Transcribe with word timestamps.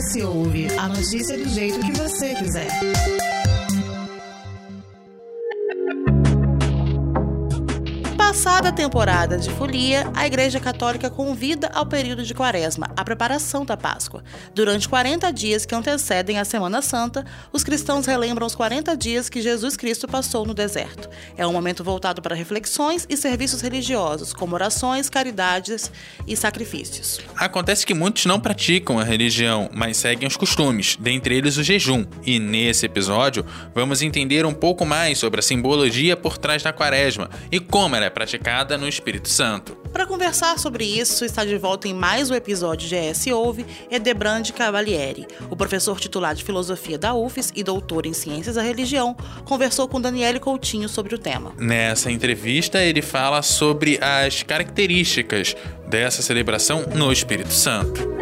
GS 0.00 0.16
Ouve, 0.24 0.66
a 0.78 0.88
notícia 0.88 1.36
do 1.36 1.48
jeito 1.50 1.78
que 1.80 1.92
você 1.92 2.34
quiser. 2.34 2.68
Passada 8.42 8.70
a 8.70 8.72
temporada 8.72 9.36
de 9.36 9.50
folia, 9.50 10.10
a 10.14 10.26
Igreja 10.26 10.58
Católica 10.58 11.10
convida 11.10 11.70
ao 11.74 11.84
período 11.84 12.22
de 12.22 12.32
Quaresma, 12.32 12.90
a 12.96 13.04
preparação 13.04 13.66
da 13.66 13.76
Páscoa. 13.76 14.24
Durante 14.54 14.88
40 14.88 15.30
dias 15.30 15.66
que 15.66 15.74
antecedem 15.74 16.38
a 16.38 16.44
Semana 16.46 16.80
Santa, 16.80 17.22
os 17.52 17.62
cristãos 17.62 18.06
relembram 18.06 18.46
os 18.46 18.54
40 18.54 18.96
dias 18.96 19.28
que 19.28 19.42
Jesus 19.42 19.76
Cristo 19.76 20.08
passou 20.08 20.46
no 20.46 20.54
deserto. 20.54 21.10
É 21.36 21.46
um 21.46 21.52
momento 21.52 21.84
voltado 21.84 22.22
para 22.22 22.34
reflexões 22.34 23.06
e 23.10 23.14
serviços 23.14 23.60
religiosos, 23.60 24.32
como 24.32 24.54
orações, 24.54 25.10
caridades 25.10 25.92
e 26.26 26.34
sacrifícios. 26.34 27.20
Acontece 27.36 27.84
que 27.84 27.92
muitos 27.92 28.24
não 28.24 28.40
praticam 28.40 28.98
a 28.98 29.04
religião, 29.04 29.68
mas 29.70 29.98
seguem 29.98 30.26
os 30.26 30.38
costumes, 30.38 30.96
dentre 30.98 31.36
eles 31.36 31.58
o 31.58 31.62
jejum. 31.62 32.06
E 32.24 32.38
nesse 32.38 32.86
episódio, 32.86 33.44
vamos 33.74 34.00
entender 34.00 34.46
um 34.46 34.54
pouco 34.54 34.86
mais 34.86 35.18
sobre 35.18 35.40
a 35.40 35.42
simbologia 35.42 36.16
por 36.16 36.38
trás 36.38 36.62
da 36.62 36.72
Quaresma 36.72 37.28
e 37.52 37.60
como 37.60 37.94
ela 37.96 38.06
é 38.06 38.10
praticada 38.10 38.29
no 38.78 38.88
Espírito 38.88 39.28
Santo. 39.28 39.74
Para 39.92 40.06
conversar 40.06 40.58
sobre 40.58 40.84
isso, 40.84 41.24
está 41.24 41.44
de 41.44 41.56
volta 41.58 41.88
em 41.88 41.94
mais 41.94 42.30
um 42.30 42.34
episódio 42.34 42.88
de 42.88 42.94
ES 42.94 43.26
Ouve, 43.26 43.66
Edebrand 43.90 44.50
Cavalieri. 44.52 45.26
O 45.50 45.56
professor 45.56 45.98
titular 45.98 46.34
de 46.34 46.44
Filosofia 46.44 46.96
da 46.96 47.14
UFES 47.14 47.52
e 47.56 47.64
doutor 47.64 48.06
em 48.06 48.12
Ciências 48.12 48.54
da 48.54 48.62
Religião 48.62 49.16
conversou 49.44 49.88
com 49.88 50.00
Daniele 50.00 50.38
Coutinho 50.38 50.88
sobre 50.88 51.14
o 51.14 51.18
tema. 51.18 51.52
Nessa 51.58 52.10
entrevista, 52.10 52.82
ele 52.82 53.02
fala 53.02 53.42
sobre 53.42 53.98
as 54.02 54.42
características 54.42 55.56
dessa 55.88 56.22
celebração 56.22 56.84
no 56.94 57.12
Espírito 57.12 57.52
Santo. 57.52 58.20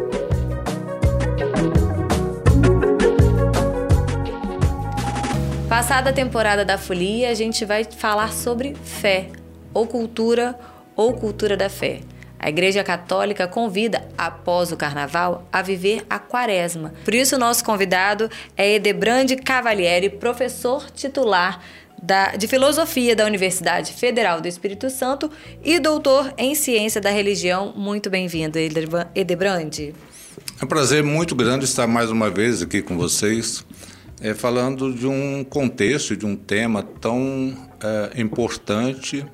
Passada 5.68 6.10
a 6.10 6.12
temporada 6.12 6.64
da 6.64 6.78
folia, 6.78 7.30
a 7.30 7.34
gente 7.34 7.64
vai 7.64 7.84
falar 7.84 8.32
sobre 8.32 8.74
fé, 8.82 9.28
ou 9.72 9.86
cultura 9.86 10.58
ou 10.96 11.14
cultura 11.14 11.56
da 11.56 11.68
fé. 11.68 12.00
A 12.38 12.48
Igreja 12.48 12.84
Católica 12.84 13.48
convida, 13.48 14.06
após 14.16 14.70
o 14.70 14.76
Carnaval, 14.76 15.48
a 15.52 15.60
viver 15.60 16.04
a 16.08 16.20
Quaresma. 16.20 16.94
Por 17.04 17.12
isso, 17.12 17.36
nosso 17.36 17.64
convidado 17.64 18.30
é 18.56 18.74
Edebrande 18.74 19.34
Cavalieri, 19.34 20.08
professor 20.08 20.88
titular 20.90 21.60
da, 22.00 22.36
de 22.36 22.46
Filosofia 22.46 23.16
da 23.16 23.26
Universidade 23.26 23.92
Federal 23.92 24.40
do 24.40 24.46
Espírito 24.46 24.88
Santo 24.88 25.28
e 25.64 25.80
doutor 25.80 26.32
em 26.38 26.54
Ciência 26.54 27.00
da 27.00 27.10
Religião. 27.10 27.72
Muito 27.76 28.08
bem-vindo, 28.08 28.56
Edebrande. 29.14 29.92
É 30.60 30.64
um 30.64 30.68
prazer 30.68 31.02
muito 31.02 31.34
grande 31.34 31.64
estar 31.64 31.88
mais 31.88 32.08
uma 32.08 32.30
vez 32.30 32.62
aqui 32.62 32.80
com 32.80 32.96
vocês, 32.96 33.64
é, 34.20 34.32
falando 34.32 34.92
de 34.92 35.08
um 35.08 35.42
contexto, 35.42 36.16
de 36.16 36.24
um 36.24 36.36
tema 36.36 36.84
tão 36.84 37.56
é, 37.82 38.20
importante 38.20 39.26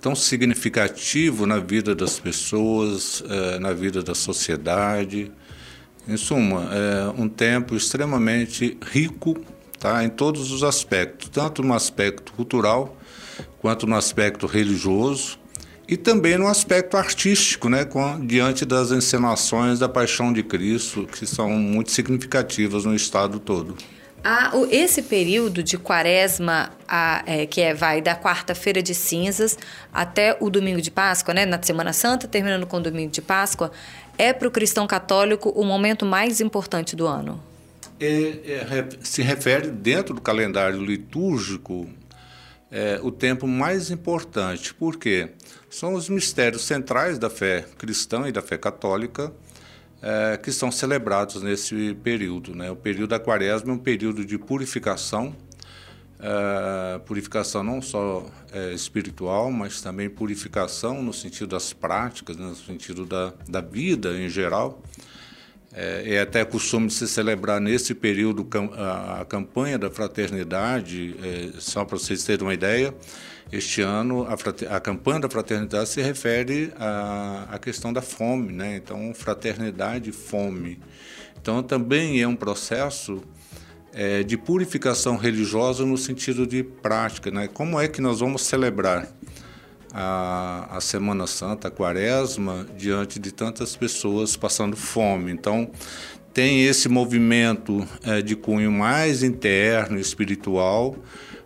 tão 0.00 0.14
significativo 0.14 1.46
na 1.46 1.58
vida 1.58 1.94
das 1.94 2.18
pessoas, 2.18 3.22
eh, 3.28 3.58
na 3.58 3.72
vida 3.72 4.02
da 4.02 4.14
sociedade. 4.14 5.30
Em 6.08 6.16
suma, 6.16 6.70
é 6.72 7.20
um 7.20 7.28
tempo 7.28 7.76
extremamente 7.76 8.78
rico 8.90 9.36
tá, 9.78 10.02
em 10.02 10.08
todos 10.08 10.50
os 10.50 10.62
aspectos, 10.62 11.28
tanto 11.28 11.62
no 11.62 11.74
aspecto 11.74 12.32
cultural 12.32 12.96
quanto 13.60 13.86
no 13.86 13.96
aspecto 13.96 14.46
religioso 14.46 15.38
e 15.86 15.96
também 15.96 16.38
no 16.38 16.46
aspecto 16.46 16.96
artístico, 16.96 17.68
né, 17.68 17.84
com, 17.84 18.24
diante 18.24 18.64
das 18.64 18.92
encenações 18.92 19.78
da 19.80 19.88
Paixão 19.88 20.32
de 20.32 20.42
Cristo, 20.42 21.06
que 21.06 21.26
são 21.26 21.50
muito 21.50 21.90
significativas 21.90 22.84
no 22.84 22.94
estado 22.94 23.40
todo. 23.40 23.76
Ah, 24.22 24.52
esse 24.70 25.02
período 25.02 25.62
de 25.62 25.78
quaresma, 25.78 26.70
a, 26.86 27.22
é, 27.24 27.46
que 27.46 27.60
é, 27.60 27.72
vai 27.72 28.02
da 28.02 28.14
quarta-feira 28.14 28.82
de 28.82 28.94
cinzas 28.94 29.56
até 29.92 30.36
o 30.40 30.50
domingo 30.50 30.82
de 30.82 30.90
Páscoa, 30.90 31.32
né, 31.32 31.46
na 31.46 31.60
Semana 31.62 31.92
Santa, 31.92 32.28
terminando 32.28 32.66
com 32.66 32.76
o 32.76 32.80
domingo 32.80 33.10
de 33.10 33.22
Páscoa, 33.22 33.72
é 34.18 34.32
para 34.34 34.46
o 34.46 34.50
cristão 34.50 34.86
católico 34.86 35.48
o 35.50 35.64
momento 35.64 36.04
mais 36.04 36.40
importante 36.40 36.94
do 36.94 37.06
ano? 37.06 37.42
É, 37.98 38.06
é, 38.06 38.88
se 39.02 39.22
refere, 39.22 39.70
dentro 39.70 40.14
do 40.14 40.20
calendário 40.20 40.82
litúrgico, 40.82 41.88
é, 42.70 43.00
o 43.02 43.10
tempo 43.10 43.46
mais 43.46 43.90
importante. 43.90 44.74
Por 44.74 44.98
quê? 44.98 45.30
São 45.70 45.94
os 45.94 46.10
mistérios 46.10 46.62
centrais 46.62 47.18
da 47.18 47.30
fé 47.30 47.64
cristã 47.78 48.28
e 48.28 48.32
da 48.32 48.42
fé 48.42 48.58
católica 48.58 49.32
é, 50.02 50.36
que 50.36 50.50
são 50.50 50.70
celebrados 50.70 51.42
nesse 51.42 51.94
período. 52.02 52.54
Né? 52.54 52.70
O 52.70 52.76
período 52.76 53.10
da 53.10 53.20
quaresma 53.20 53.70
é 53.70 53.74
um 53.74 53.78
período 53.78 54.24
de 54.24 54.38
purificação, 54.38 55.34
é, 56.18 56.98
purificação 57.00 57.62
não 57.62 57.80
só 57.80 58.26
é, 58.52 58.72
espiritual, 58.72 59.50
mas 59.50 59.80
também 59.80 60.08
purificação 60.08 61.02
no 61.02 61.12
sentido 61.12 61.48
das 61.48 61.72
práticas, 61.72 62.36
né? 62.36 62.46
no 62.46 62.56
sentido 62.56 63.04
da, 63.04 63.32
da 63.48 63.60
vida 63.60 64.16
em 64.16 64.28
geral. 64.28 64.82
É, 65.72 66.14
é 66.14 66.20
até 66.20 66.44
costume 66.44 66.88
de 66.88 66.94
se 66.94 67.06
celebrar 67.06 67.60
nesse 67.60 67.94
período 67.94 68.46
a, 68.76 69.20
a 69.20 69.24
campanha 69.24 69.78
da 69.78 69.88
fraternidade, 69.88 71.14
é, 71.22 71.60
só 71.60 71.84
para 71.84 71.96
vocês 71.96 72.24
terem 72.24 72.44
uma 72.44 72.54
ideia, 72.54 72.92
este 73.52 73.82
ano, 73.82 74.26
a, 74.26 74.76
a, 74.76 74.80
campanha 74.80 75.20
da 75.20 75.28
fraternidade 75.28 75.88
se 75.88 76.00
refere 76.00 76.72
à, 76.78 77.48
à 77.50 77.58
questão 77.58 77.92
da 77.92 78.00
fome, 78.00 78.52
né? 78.52 78.76
Então, 78.76 79.12
fraternidade 79.14 80.10
e 80.10 80.12
fome. 80.12 80.78
Então, 81.40 81.62
também 81.62 82.20
é 82.20 82.28
um 82.28 82.36
processo 82.36 83.22
é, 83.92 84.22
de 84.22 84.36
purificação 84.36 85.16
religiosa 85.16 85.84
no 85.84 85.96
sentido 85.96 86.46
de 86.46 86.62
prática, 86.62 87.30
né? 87.30 87.48
Como 87.48 87.80
é 87.80 87.88
que 87.88 88.00
nós 88.00 88.20
vamos 88.20 88.42
celebrar 88.42 89.08
a, 89.92 90.76
a 90.76 90.80
Semana 90.80 91.26
Santa, 91.26 91.68
a 91.68 91.70
Quaresma, 91.70 92.66
diante 92.76 93.18
de 93.18 93.32
tantas 93.32 93.74
pessoas 93.74 94.36
passando 94.36 94.76
fome? 94.76 95.32
Então, 95.32 95.70
tem 96.32 96.64
esse 96.64 96.88
movimento 96.88 97.86
é, 98.04 98.22
de 98.22 98.36
cunho 98.36 98.70
mais 98.70 99.24
interno, 99.24 99.98
espiritual, 99.98 100.94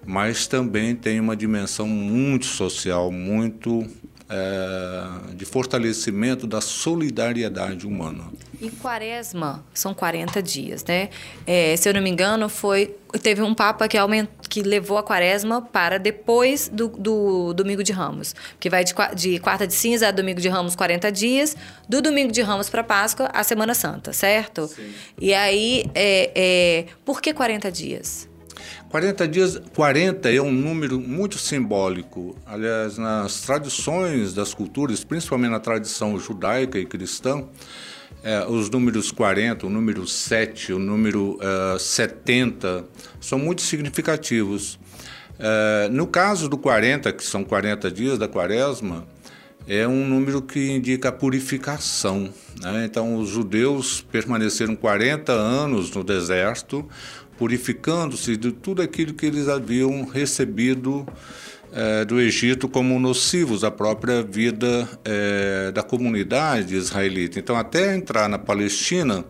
mas 0.07 0.47
também 0.47 0.95
tem 0.95 1.21
uma 1.21 1.37
dimensão 1.37 1.87
muito 1.87 2.47
social, 2.47 3.11
muito 3.11 3.87
é, 4.29 5.35
de 5.35 5.45
fortalecimento 5.45 6.47
da 6.47 6.61
solidariedade 6.61 7.87
humana. 7.87 8.25
E 8.61 8.71
quaresma 8.71 9.65
são 9.75 9.93
40 9.93 10.43
dias, 10.43 10.83
né? 10.85 11.11
É, 11.47 11.77
se 11.77 11.89
eu 11.89 11.95
não 11.95 12.01
me 12.01 12.09
engano, 12.09 12.49
foi 12.49 12.97
teve 13.23 13.43
um 13.43 13.55
papa 13.55 13.87
que, 13.87 13.97
aument, 13.97 14.27
que 14.49 14.63
levou 14.63 14.97
a 14.97 15.03
quaresma 15.03 15.63
para 15.63 15.99
depois 15.99 16.69
do, 16.69 16.89
do 16.89 17.53
domingo 17.53 17.85
de 17.85 17.93
Ramos, 17.93 18.35
que 18.59 18.71
vai 18.71 18.83
de, 18.83 18.95
de, 19.15 19.39
quarta 19.39 19.67
de 19.67 19.75
cinza 19.75 20.09
a 20.09 20.11
domingo 20.11 20.41
de 20.41 20.49
Ramos 20.49 20.75
40 20.75 21.13
dias, 21.13 21.57
do 21.89 22.01
domingo 22.01 22.33
de 22.33 22.43
Ramos 22.43 22.69
para 22.71 22.83
Páscoa 22.83 23.31
a 23.33 23.45
Semana 23.45 23.75
Santa, 23.75 24.13
certo? 24.13 24.67
Sim. 24.67 24.93
E 25.21 25.35
aí, 25.35 25.85
é, 25.95 26.31
é, 26.35 26.87
por 27.05 27.21
que 27.21 27.33
40 27.35 27.71
dias? 27.71 28.29
40 28.89 29.29
dias, 29.29 29.63
40 29.75 30.33
é 30.33 30.41
um 30.41 30.53
número 30.53 31.01
muito 31.01 31.39
simbólico. 31.39 32.37
Aliás, 32.47 32.99
nas 32.99 33.41
tradições 33.43 34.35
das 34.35 34.55
culturas, 34.55 35.05
principalmente 35.05 35.51
na 35.51 35.61
tradição 35.61 36.19
judaica 36.19 36.79
e 36.79 36.87
cristã, 36.87 37.45
é, 38.23 38.47
os 38.47 38.71
números 38.71 39.13
40, 39.13 39.67
o 39.67 39.71
número 39.71 40.07
7, 40.07 40.73
o 40.73 40.79
número 40.79 41.39
uh, 41.75 41.79
70 41.79 42.87
são 43.21 43.39
muito 43.39 43.61
significativos. 43.61 44.79
Uh, 45.35 45.91
no 45.91 46.07
caso 46.07 46.49
do 46.49 46.57
40, 46.57 47.13
que 47.13 47.25
são 47.25 47.45
40 47.45 47.91
dias 47.91 48.19
da 48.19 48.27
quaresma, 48.27 49.07
é 49.67 49.87
um 49.87 50.07
número 50.07 50.43
que 50.43 50.71
indica 50.71 51.09
a 51.09 51.13
purificação. 51.13 52.33
Né? 52.61 52.85
Então, 52.85 53.17
os 53.17 53.29
judeus 53.29 54.01
permaneceram 54.01 54.77
40 54.77 55.33
anos 55.33 55.91
no 55.91 56.05
deserto, 56.05 56.87
purificando-se 57.39 58.37
de 58.37 58.53
tudo 58.53 58.83
aquilo 58.83 59.15
que 59.15 59.27
eles 59.27 59.49
haviam 59.49 60.05
recebido 60.05 61.07
é, 61.73 62.05
do 62.05 62.21
Egito 62.21 62.69
como 62.69 62.99
nocivos 63.01 63.65
à 63.65 63.71
própria 63.71 64.23
vida 64.23 64.89
é, 65.05 65.73
da 65.73 65.83
comunidade 65.83 66.77
israelita. 66.77 67.39
Então, 67.39 67.57
até 67.57 67.95
entrar 67.95 68.29
na 68.29 68.39
Palestina, 68.39 69.25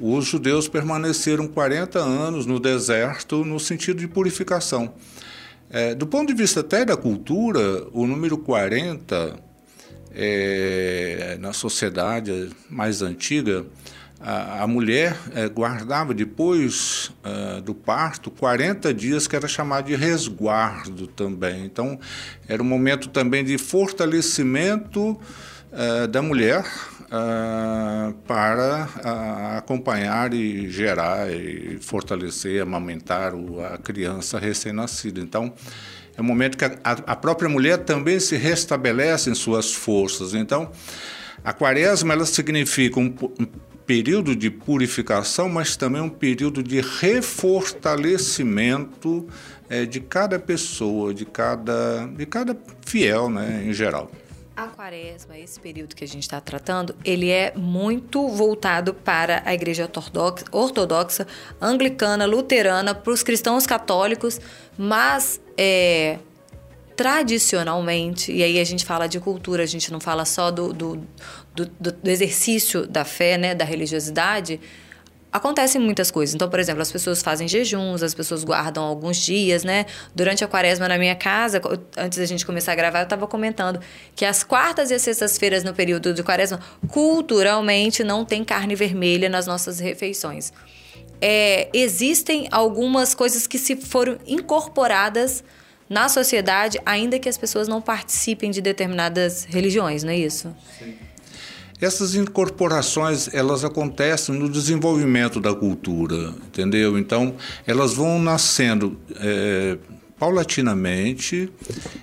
os 0.00 0.26
judeus 0.26 0.68
permaneceram 0.68 1.48
40 1.48 1.98
anos 1.98 2.46
no 2.46 2.60
deserto 2.60 3.44
no 3.44 3.58
sentido 3.58 3.98
de 3.98 4.06
purificação. 4.06 4.94
É, 5.70 5.94
do 5.94 6.06
ponto 6.06 6.28
de 6.28 6.34
vista 6.34 6.60
até 6.60 6.84
da 6.84 6.96
cultura, 6.96 7.86
o 7.92 8.06
número 8.06 8.38
40 8.38 9.40
é, 10.14 11.36
na 11.40 11.52
sociedade 11.52 12.50
mais 12.68 13.02
antiga 13.02 13.64
a, 14.24 14.66
mulher 14.68 15.16
é, 15.34 15.48
guardava 15.48 16.14
depois 16.14 17.10
uh, 17.24 17.60
do 17.60 17.74
parto 17.74 18.30
40 18.30 18.94
dias, 18.94 19.26
que 19.26 19.34
era 19.34 19.48
chamado 19.48 19.86
de 19.86 19.96
resguardo 19.96 21.08
também. 21.08 21.64
Então, 21.64 21.98
era 22.48 22.62
um 22.62 22.66
momento 22.66 23.08
também 23.08 23.44
de 23.44 23.58
fortalecimento 23.58 25.10
uh, 25.10 26.06
da 26.06 26.22
mulher 26.22 26.64
uh, 27.06 28.12
para 28.26 28.88
acompanhar 29.58 30.32
e 30.32 30.70
gerar 30.70 31.28
e 31.28 31.78
fortalecer, 31.80 32.62
amamentar 32.62 33.32
a 33.72 33.78
criança 33.78 34.38
recém-nascida. 34.38 35.20
Então, 35.20 35.52
é 36.16 36.20
um 36.20 36.24
momento 36.24 36.56
que 36.56 36.64
a, 36.64 36.72
a, 36.84 37.16
própria 37.16 37.48
mulher 37.48 37.78
também 37.78 38.20
se 38.20 38.36
restabelece 38.36 39.30
em 39.30 39.34
suas 39.34 39.72
forças. 39.72 40.32
Então, 40.32 40.70
a 41.42 41.52
quaresma 41.52 42.12
ela 42.12 42.26
significa 42.26 43.00
um, 43.00 43.06
um 43.40 43.46
período 43.86 44.36
de 44.36 44.50
purificação, 44.50 45.48
mas 45.48 45.76
também 45.76 46.02
um 46.02 46.08
período 46.08 46.62
de 46.62 46.80
refortalecimento 46.80 49.28
é, 49.68 49.84
de 49.84 50.00
cada 50.00 50.38
pessoa, 50.38 51.12
de 51.14 51.24
cada, 51.24 52.06
de 52.06 52.26
cada 52.26 52.56
fiel, 52.84 53.30
né, 53.30 53.64
em 53.66 53.72
geral. 53.72 54.10
A 54.54 54.66
quaresma, 54.66 55.38
esse 55.38 55.58
período 55.58 55.96
que 55.96 56.04
a 56.04 56.06
gente 56.06 56.24
está 56.24 56.38
tratando, 56.38 56.94
ele 57.02 57.30
é 57.30 57.54
muito 57.56 58.28
voltado 58.28 58.92
para 58.92 59.40
a 59.46 59.54
igreja 59.54 59.84
ortodoxa, 59.84 60.44
ortodoxa 60.52 61.26
anglicana, 61.58 62.26
luterana, 62.26 62.94
para 62.94 63.12
os 63.12 63.22
cristãos 63.22 63.66
católicos, 63.66 64.38
mas 64.76 65.40
é, 65.56 66.18
tradicionalmente, 66.96 68.32
e 68.32 68.42
aí 68.42 68.58
a 68.60 68.64
gente 68.64 68.84
fala 68.84 69.06
de 69.06 69.18
cultura, 69.18 69.62
a 69.62 69.66
gente 69.66 69.90
não 69.92 70.00
fala 70.00 70.24
só 70.24 70.50
do, 70.50 70.72
do, 70.72 71.08
do, 71.54 71.66
do 71.92 72.10
exercício 72.10 72.86
da 72.86 73.04
fé, 73.04 73.36
né, 73.38 73.54
da 73.54 73.64
religiosidade, 73.64 74.60
acontecem 75.32 75.80
muitas 75.80 76.10
coisas. 76.10 76.34
Então, 76.34 76.48
por 76.48 76.60
exemplo, 76.60 76.82
as 76.82 76.92
pessoas 76.92 77.22
fazem 77.22 77.48
jejuns, 77.48 78.02
as 78.02 78.14
pessoas 78.14 78.44
guardam 78.44 78.84
alguns 78.84 79.16
dias, 79.16 79.64
né? 79.64 79.86
Durante 80.14 80.44
a 80.44 80.46
quaresma 80.46 80.86
na 80.86 80.98
minha 80.98 81.14
casa, 81.16 81.60
antes 81.96 82.18
da 82.18 82.26
gente 82.26 82.44
começar 82.44 82.72
a 82.72 82.74
gravar, 82.74 83.00
eu 83.00 83.04
estava 83.04 83.26
comentando 83.26 83.80
que 84.14 84.26
as 84.26 84.44
quartas 84.44 84.90
e 84.90 84.94
as 84.94 85.00
sextas-feiras 85.00 85.64
no 85.64 85.72
período 85.72 86.12
de 86.12 86.22
quaresma, 86.22 86.60
culturalmente, 86.88 88.04
não 88.04 88.24
tem 88.24 88.44
carne 88.44 88.74
vermelha 88.74 89.30
nas 89.30 89.46
nossas 89.46 89.78
refeições. 89.78 90.52
É, 91.20 91.68
existem 91.72 92.48
algumas 92.50 93.14
coisas 93.14 93.46
que 93.46 93.56
se 93.56 93.76
foram 93.76 94.18
incorporadas 94.26 95.42
na 95.92 96.08
sociedade, 96.08 96.80
ainda 96.86 97.18
que 97.18 97.28
as 97.28 97.36
pessoas 97.36 97.68
não 97.68 97.82
participem 97.82 98.50
de 98.50 98.62
determinadas 98.62 99.44
religiões, 99.44 100.02
não 100.02 100.10
é 100.10 100.16
isso? 100.16 100.56
Sim. 100.78 100.94
Essas 101.78 102.14
incorporações, 102.14 103.28
elas 103.34 103.62
acontecem 103.62 104.34
no 104.34 104.48
desenvolvimento 104.48 105.38
da 105.38 105.54
cultura, 105.54 106.32
entendeu? 106.46 106.96
Então, 106.96 107.34
elas 107.66 107.92
vão 107.92 108.22
nascendo 108.22 108.98
é, 109.16 109.76
paulatinamente 110.18 111.52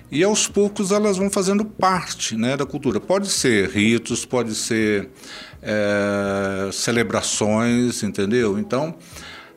e 0.08 0.22
aos 0.22 0.46
poucos 0.46 0.92
elas 0.92 1.16
vão 1.16 1.28
fazendo 1.28 1.64
parte 1.64 2.36
né, 2.36 2.56
da 2.56 2.66
cultura. 2.66 3.00
Pode 3.00 3.28
ser 3.28 3.70
ritos, 3.70 4.24
pode 4.24 4.54
ser 4.54 5.08
é, 5.60 6.70
celebrações, 6.70 8.04
entendeu? 8.04 8.56
Então, 8.56 8.94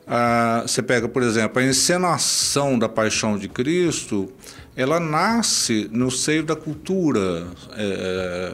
a, 0.07 0.63
você 0.65 0.81
pega, 0.81 1.07
por 1.07 1.23
exemplo, 1.23 1.61
a 1.61 1.65
encenação 1.65 2.77
da 2.77 2.89
Paixão 2.89 3.37
de 3.37 3.47
Cristo, 3.47 4.31
ela 4.75 4.99
nasce 4.99 5.89
no 5.91 6.09
seio 6.09 6.43
da 6.43 6.55
cultura, 6.55 7.47
é, 7.77 8.51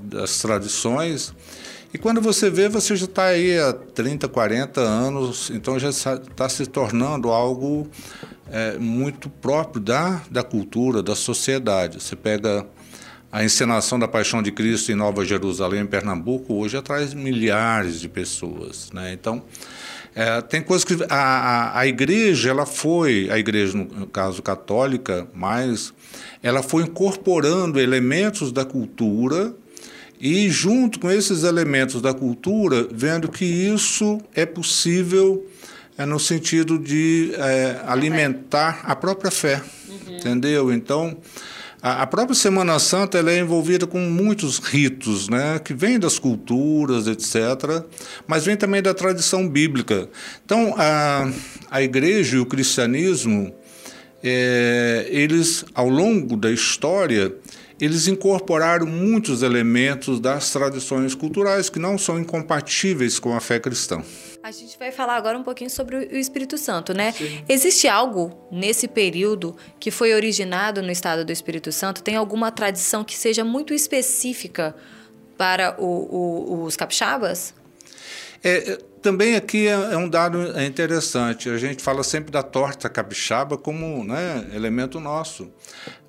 das 0.00 0.38
tradições. 0.38 1.34
E 1.92 1.98
quando 1.98 2.20
você 2.20 2.50
vê, 2.50 2.68
você 2.68 2.96
já 2.96 3.04
está 3.04 3.26
aí 3.26 3.58
há 3.58 3.72
30, 3.72 4.28
40 4.28 4.80
anos, 4.80 5.50
então 5.50 5.78
já 5.78 5.88
está 5.90 6.48
se 6.48 6.66
tornando 6.66 7.30
algo 7.30 7.88
é, 8.50 8.76
muito 8.78 9.28
próprio 9.28 9.82
da, 9.82 10.22
da 10.30 10.42
cultura, 10.42 11.02
da 11.02 11.14
sociedade. 11.14 12.02
Você 12.02 12.16
pega 12.16 12.66
a 13.30 13.44
encenação 13.44 13.98
da 13.98 14.08
Paixão 14.08 14.42
de 14.42 14.50
Cristo 14.50 14.90
em 14.90 14.94
Nova 14.94 15.24
Jerusalém, 15.24 15.82
em 15.82 15.86
Pernambuco, 15.86 16.54
hoje 16.54 16.76
atrai 16.76 17.06
milhares 17.14 18.00
de 18.00 18.08
pessoas. 18.08 18.90
Né? 18.92 19.12
Então, 19.12 19.42
é, 20.14 20.40
tem 20.40 20.62
coisas 20.62 20.84
que 20.84 20.96
a, 21.08 21.16
a, 21.16 21.80
a, 21.80 21.86
igreja, 21.86 22.50
ela 22.50 22.66
foi, 22.66 23.28
a 23.30 23.38
igreja 23.38 23.76
no 23.76 24.06
caso 24.06 24.42
católica, 24.42 25.28
mas 25.34 25.92
ela 26.42 26.62
foi 26.62 26.82
incorporando 26.82 27.80
elementos 27.80 28.50
da 28.50 28.64
cultura 28.64 29.54
e 30.20 30.50
junto 30.50 30.98
com 30.98 31.10
esses 31.10 31.44
elementos 31.44 32.02
da 32.02 32.12
cultura, 32.12 32.88
vendo 32.90 33.28
que 33.28 33.44
isso 33.44 34.20
é 34.34 34.44
possível 34.44 35.46
é, 35.96 36.04
no 36.04 36.18
sentido 36.18 36.78
de 36.78 37.32
é, 37.36 37.80
alimentar 37.86 38.80
a 38.84 38.96
própria 38.96 39.30
fé, 39.30 39.62
uhum. 39.88 40.16
entendeu? 40.16 40.72
Então 40.72 41.16
a, 41.80 42.06
própria 42.06 42.34
Semana 42.34 42.78
Santa 42.78 43.18
ela 43.18 43.30
é 43.30 43.38
envolvida 43.38 43.86
com 43.86 44.00
muitos 44.00 44.58
ritos, 44.58 45.28
né, 45.28 45.58
que 45.58 45.72
vêm 45.72 45.98
das 45.98 46.18
culturas, 46.18 47.06
etc., 47.06 47.84
mas 48.26 48.44
vem 48.44 48.56
também 48.56 48.82
da 48.82 48.92
tradição 48.92 49.48
bíblica. 49.48 50.08
Então, 50.44 50.74
a, 50.76 51.30
a 51.70 51.82
igreja 51.82 52.36
e 52.36 52.40
o 52.40 52.46
cristianismo, 52.46 53.54
é, 54.22 55.06
eles, 55.10 55.64
ao 55.74 55.88
longo 55.88 56.36
da 56.36 56.50
história, 56.50 57.34
eles 57.80 58.08
incorporaram 58.08 58.86
muitos 58.86 59.42
elementos 59.42 60.18
das 60.18 60.50
tradições 60.50 61.14
culturais 61.14 61.70
que 61.70 61.78
não 61.78 61.96
são 61.96 62.18
incompatíveis 62.18 63.18
com 63.18 63.34
a 63.34 63.40
fé 63.40 63.60
cristã. 63.60 64.02
A 64.42 64.50
gente 64.50 64.78
vai 64.78 64.90
falar 64.90 65.16
agora 65.16 65.38
um 65.38 65.42
pouquinho 65.42 65.70
sobre 65.70 65.96
o 65.96 66.16
Espírito 66.16 66.58
Santo, 66.58 66.92
né? 66.92 67.12
Sim. 67.12 67.44
Existe 67.48 67.86
algo 67.86 68.48
nesse 68.50 68.88
período 68.88 69.56
que 69.78 69.90
foi 69.90 70.12
originado 70.14 70.82
no 70.82 70.90
estado 70.90 71.24
do 71.24 71.30
Espírito 71.30 71.70
Santo? 71.70 72.02
Tem 72.02 72.16
alguma 72.16 72.50
tradição 72.50 73.04
que 73.04 73.16
seja 73.16 73.44
muito 73.44 73.72
específica 73.72 74.74
para 75.36 75.76
o, 75.78 75.84
o, 75.86 76.64
os 76.64 76.76
capixabas? 76.76 77.54
É, 78.42 78.72
é 78.72 78.78
também 79.00 79.36
aqui 79.36 79.66
é, 79.66 79.72
é, 79.72 79.96
um 79.96 80.08
dado 80.08 80.38
interessante. 80.60 81.48
A 81.48 81.56
gente 81.56 81.82
fala 81.82 82.02
sempre 82.02 82.30
da 82.30 82.42
torta 82.42 82.88
capixaba 82.88 83.56
como 83.56 84.04
né, 84.04 84.46
elemento 84.52 85.00
nosso. 85.00 85.50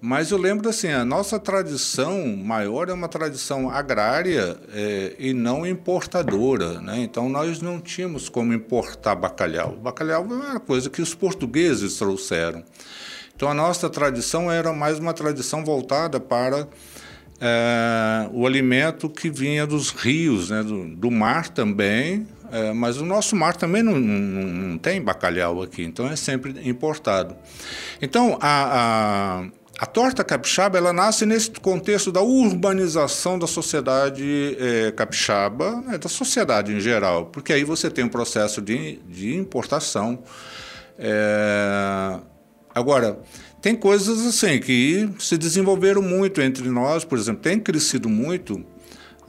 Mas 0.02 0.32
eu 0.32 0.38
lembro 0.38 0.70
assim, 0.70 0.90
a 0.90 1.06
nossa 1.06 1.40
tradição 1.40 2.36
maior 2.36 2.90
é 2.90 2.94
uma 2.94 3.08
tradição 3.08 3.70
agrária 3.70 4.58
é, 4.74 5.16
e 5.20 5.34
não 5.34 5.66
importadora. 5.66 6.82
Né? 6.82 7.00
Então 7.00 7.30
nós 7.30 7.62
não 7.62 7.80
tínhamos 7.80 8.28
como 8.28 8.54
importar 8.54 9.16
bacalhau. 9.16 9.74
O 9.74 9.78
bacalhau 9.82 10.24
é 10.24 10.34
uma 10.34 10.60
coisa 10.60 10.90
que 10.90 11.02
os 11.02 11.14
portugueses 11.14 11.96
trouxeram. 11.96 12.64
Então 13.36 13.50
a 13.50 13.54
nossa 13.54 13.90
tradição 13.90 14.52
era 14.52 14.74
mais 14.74 15.00
uma 15.00 15.14
tradição 15.14 15.64
voltada 15.64 16.20
para 16.20 16.68
é, 17.42 18.30
o 18.34 18.46
alimento 18.46 19.10
que 19.10 19.30
vinha 19.30 19.66
dos 19.66 19.92
rios, 19.92 20.50
né, 20.50 20.62
do, 20.62 20.96
do 20.96 21.10
mar 21.10 21.50
também, 21.50 22.28
é, 22.52 22.74
mas 22.74 22.98
o 22.98 23.06
nosso 23.06 23.36
mar 23.36 23.56
também 23.56 23.82
não, 23.82 23.98
não, 23.98 24.44
não, 24.44 24.78
tem 24.78 25.02
bacalhau 25.02 25.62
aqui, 25.62 25.84
então 25.84 26.08
é 26.10 26.16
sempre 26.16 26.56
importado. 26.68 27.36
Então, 28.02 28.38
a, 28.42 29.42
a, 29.42 29.46
a, 29.80 29.86
torta 29.86 30.24
capixaba 30.24 30.78
ela 30.78 30.92
nasce 30.92 31.26
nesse 31.26 31.52
contexto 31.52 32.12
da 32.12 32.22
urbanização 32.22 33.38
da 33.38 33.48
sociedade 33.48 34.58
é, 34.60 34.92
capixaba, 34.92 35.82
né, 35.82 35.98
da 35.98 36.10
sociedade 36.10 36.74
em 36.74 36.80
geral, 36.80 37.28
porque 37.28 37.54
aí 37.54 37.64
você 37.64 37.90
tem 37.90 38.04
um 38.04 38.10
processo 38.10 38.62
de, 38.62 39.00
de 39.08 39.36
importação. 39.36 40.24
É, 40.98 42.20
agora, 42.74 43.20
tem 43.62 43.76
coisas 43.76 44.26
assim 44.26 44.60
que 44.60 45.10
se 45.20 45.38
desenvolveram 45.38 46.02
muito 46.02 46.42
entre 46.42 46.68
nós, 46.70 47.04
por 47.04 47.18
exemplo, 47.18 47.42
tem 47.42 47.60
crescido 47.60 48.10
muito 48.10 48.66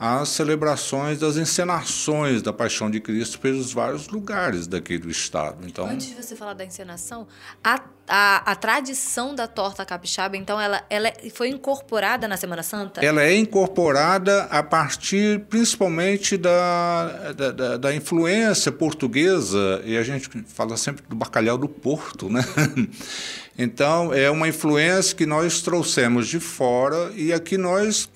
as 0.00 0.30
celebrações 0.30 1.18
das 1.18 1.36
encenações 1.36 2.40
da 2.40 2.54
Paixão 2.54 2.90
de 2.90 2.98
Cristo 3.00 3.38
pelos 3.38 3.70
vários 3.70 4.08
lugares 4.08 4.66
daqui 4.66 4.96
do 4.96 5.10
estado. 5.10 5.66
Então, 5.66 5.84
antes 5.84 6.08
de 6.08 6.14
você 6.14 6.34
falar 6.34 6.54
da 6.54 6.64
encenação, 6.64 7.28
a, 7.62 7.82
a, 8.08 8.50
a 8.50 8.56
tradição 8.56 9.34
da 9.34 9.46
torta 9.46 9.84
capixaba, 9.84 10.38
então, 10.38 10.58
ela, 10.58 10.82
ela 10.88 11.12
foi 11.34 11.50
incorporada 11.50 12.26
na 12.26 12.38
Semana 12.38 12.62
Santa? 12.62 13.04
Ela 13.04 13.24
é 13.24 13.36
incorporada 13.36 14.44
a 14.44 14.62
partir, 14.62 15.40
principalmente, 15.50 16.38
da, 16.38 17.32
da, 17.36 17.50
da, 17.50 17.76
da 17.76 17.94
influência 17.94 18.72
portuguesa, 18.72 19.82
e 19.84 19.98
a 19.98 20.02
gente 20.02 20.30
fala 20.46 20.78
sempre 20.78 21.04
do 21.06 21.14
bacalhau 21.14 21.58
do 21.58 21.68
Porto, 21.68 22.30
né? 22.30 22.42
Então, 23.62 24.10
é 24.14 24.30
uma 24.30 24.48
influência 24.48 25.14
que 25.14 25.26
nós 25.26 25.60
trouxemos 25.60 26.28
de 26.28 26.40
fora 26.40 27.12
e 27.14 27.30
aqui 27.30 27.58
nós 27.58 28.08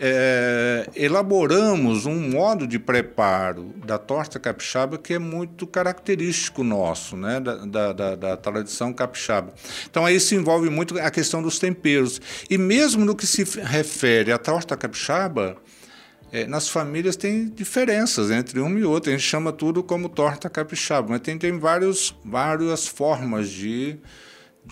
é, 0.00 0.88
elaboramos 0.96 2.06
um 2.06 2.30
modo 2.30 2.66
de 2.66 2.78
preparo 2.78 3.74
da 3.84 3.98
torta 3.98 4.38
capixaba 4.38 4.96
que 4.96 5.12
é 5.12 5.18
muito 5.18 5.66
característico 5.66 6.64
nosso, 6.64 7.18
né, 7.18 7.38
da, 7.38 7.92
da, 7.92 8.14
da, 8.16 8.36
tradição 8.38 8.90
capixaba. 8.90 9.52
Então 9.90 10.06
aí 10.06 10.18
se 10.18 10.34
envolve 10.34 10.70
muito 10.70 10.98
a 10.98 11.10
questão 11.10 11.42
dos 11.42 11.58
temperos. 11.58 12.18
E 12.48 12.56
mesmo 12.56 13.04
no 13.04 13.14
que 13.14 13.26
se 13.26 13.44
refere 13.60 14.32
à 14.32 14.38
torta 14.38 14.74
capixaba, 14.74 15.58
é, 16.32 16.46
nas 16.46 16.66
famílias 16.70 17.14
tem 17.14 17.46
diferenças 17.46 18.30
entre 18.30 18.58
uma 18.58 18.80
e 18.80 18.84
outra. 18.84 19.12
A 19.12 19.16
gente 19.16 19.28
chama 19.28 19.52
tudo 19.52 19.82
como 19.82 20.08
torta 20.08 20.48
capixaba, 20.48 21.10
mas 21.10 21.20
tem, 21.20 21.36
tem 21.36 21.58
vários, 21.58 22.16
várias 22.24 22.86
formas 22.86 23.50
de, 23.50 23.98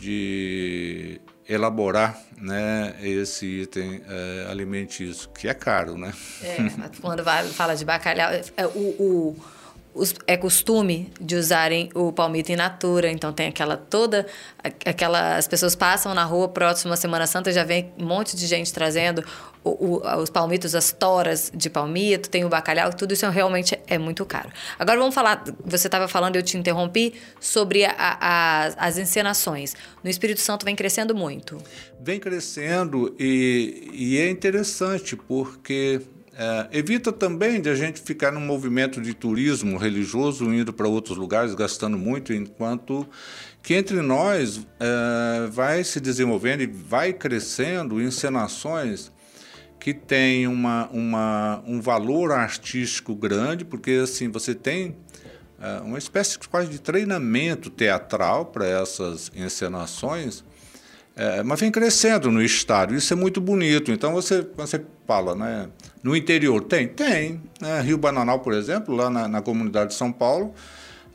de 0.00 1.20
elaborar 1.48 2.18
né, 2.38 2.94
esse 3.00 3.62
item 3.62 4.02
é, 4.08 4.46
alimentício, 4.50 5.28
que 5.30 5.48
é 5.48 5.54
caro, 5.54 5.96
né? 5.96 6.12
É, 6.42 6.56
quando 7.00 7.24
fala 7.52 7.74
de 7.74 7.84
bacalhau, 7.84 8.30
é, 8.32 8.66
o, 8.66 8.70
o 8.70 9.36
é 10.26 10.36
costume 10.36 11.12
de 11.20 11.36
usarem 11.36 11.88
o 11.94 12.12
palmito 12.12 12.52
in 12.52 12.56
natura, 12.56 13.10
então 13.10 13.32
tem 13.32 13.48
aquela 13.48 13.76
toda 13.76 14.26
aquela 14.84 15.36
as 15.36 15.48
pessoas 15.48 15.74
passam 15.74 16.14
na 16.14 16.24
rua 16.24 16.48
próximo 16.48 16.92
à 16.92 16.96
Semana 16.96 17.26
Santa 17.26 17.52
já 17.52 17.64
vem 17.64 17.92
um 17.98 18.04
monte 18.04 18.36
de 18.36 18.46
gente 18.46 18.72
trazendo 18.72 19.24
o, 19.66 19.98
o, 19.98 20.22
os 20.22 20.30
palmitos, 20.30 20.74
as 20.74 20.92
toras 20.92 21.50
de 21.52 21.68
palmito, 21.68 22.30
tem 22.30 22.44
o 22.44 22.48
bacalhau, 22.48 22.92
tudo 22.92 23.12
isso 23.12 23.28
realmente 23.28 23.78
é 23.86 23.98
muito 23.98 24.24
caro. 24.24 24.48
Agora 24.78 24.98
vamos 24.98 25.14
falar, 25.14 25.42
você 25.64 25.88
estava 25.88 26.06
falando, 26.06 26.36
eu 26.36 26.42
te 26.42 26.56
interrompi 26.56 27.14
sobre 27.40 27.84
a, 27.84 27.94
a, 27.98 28.66
as 28.86 28.96
encenações. 28.96 29.74
No 30.04 30.08
Espírito 30.08 30.40
Santo 30.40 30.64
vem 30.64 30.76
crescendo 30.76 31.14
muito. 31.14 31.58
Vem 32.00 32.20
crescendo 32.20 33.14
e, 33.18 33.90
e 33.92 34.18
é 34.18 34.30
interessante 34.30 35.16
porque 35.16 36.00
é, 36.38 36.68
evita 36.78 37.10
também 37.10 37.62
de 37.62 37.70
a 37.70 37.74
gente 37.74 37.98
ficar 38.00 38.30
num 38.30 38.40
movimento 38.40 39.00
de 39.00 39.14
turismo 39.14 39.78
religioso, 39.78 40.52
indo 40.52 40.70
para 40.70 40.86
outros 40.86 41.16
lugares, 41.16 41.54
gastando 41.54 41.96
muito, 41.96 42.32
enquanto 42.32 43.08
que 43.62 43.74
entre 43.74 44.02
nós 44.02 44.66
é, 44.78 45.46
vai 45.48 45.82
se 45.82 45.98
desenvolvendo 45.98 46.60
e 46.60 46.66
vai 46.66 47.14
crescendo 47.14 48.02
encenações 48.02 49.10
que 49.80 49.94
têm 49.94 50.46
uma, 50.46 50.88
uma, 50.92 51.62
um 51.66 51.80
valor 51.80 52.32
artístico 52.32 53.14
grande, 53.14 53.64
porque 53.64 53.92
assim 54.02 54.28
você 54.28 54.54
tem 54.54 54.94
é, 55.58 55.80
uma 55.80 55.96
espécie 55.96 56.38
quase 56.50 56.68
de 56.68 56.78
treinamento 56.78 57.70
teatral 57.70 58.46
para 58.46 58.66
essas 58.66 59.32
encenações, 59.34 60.44
é, 61.16 61.42
mas 61.42 61.61
vem 61.61 61.70
crescendo 61.70 62.30
no 62.30 62.42
estado. 62.42 62.94
Isso 62.94 63.12
é 63.12 63.16
muito 63.16 63.40
bonito. 63.40 63.90
Então 63.90 64.12
você, 64.12 64.46
você 64.54 64.85
fala, 65.06 65.35
né? 65.35 65.68
No 66.02 66.14
interior 66.14 66.62
tem? 66.62 66.87
Tem. 66.87 67.40
Né? 67.61 67.80
Rio 67.80 67.96
Bananal, 67.96 68.40
por 68.40 68.52
exemplo, 68.52 68.94
lá 68.94 69.08
na, 69.08 69.26
na 69.26 69.40
comunidade 69.40 69.90
de 69.90 69.96
São 69.96 70.12
Paulo, 70.12 70.54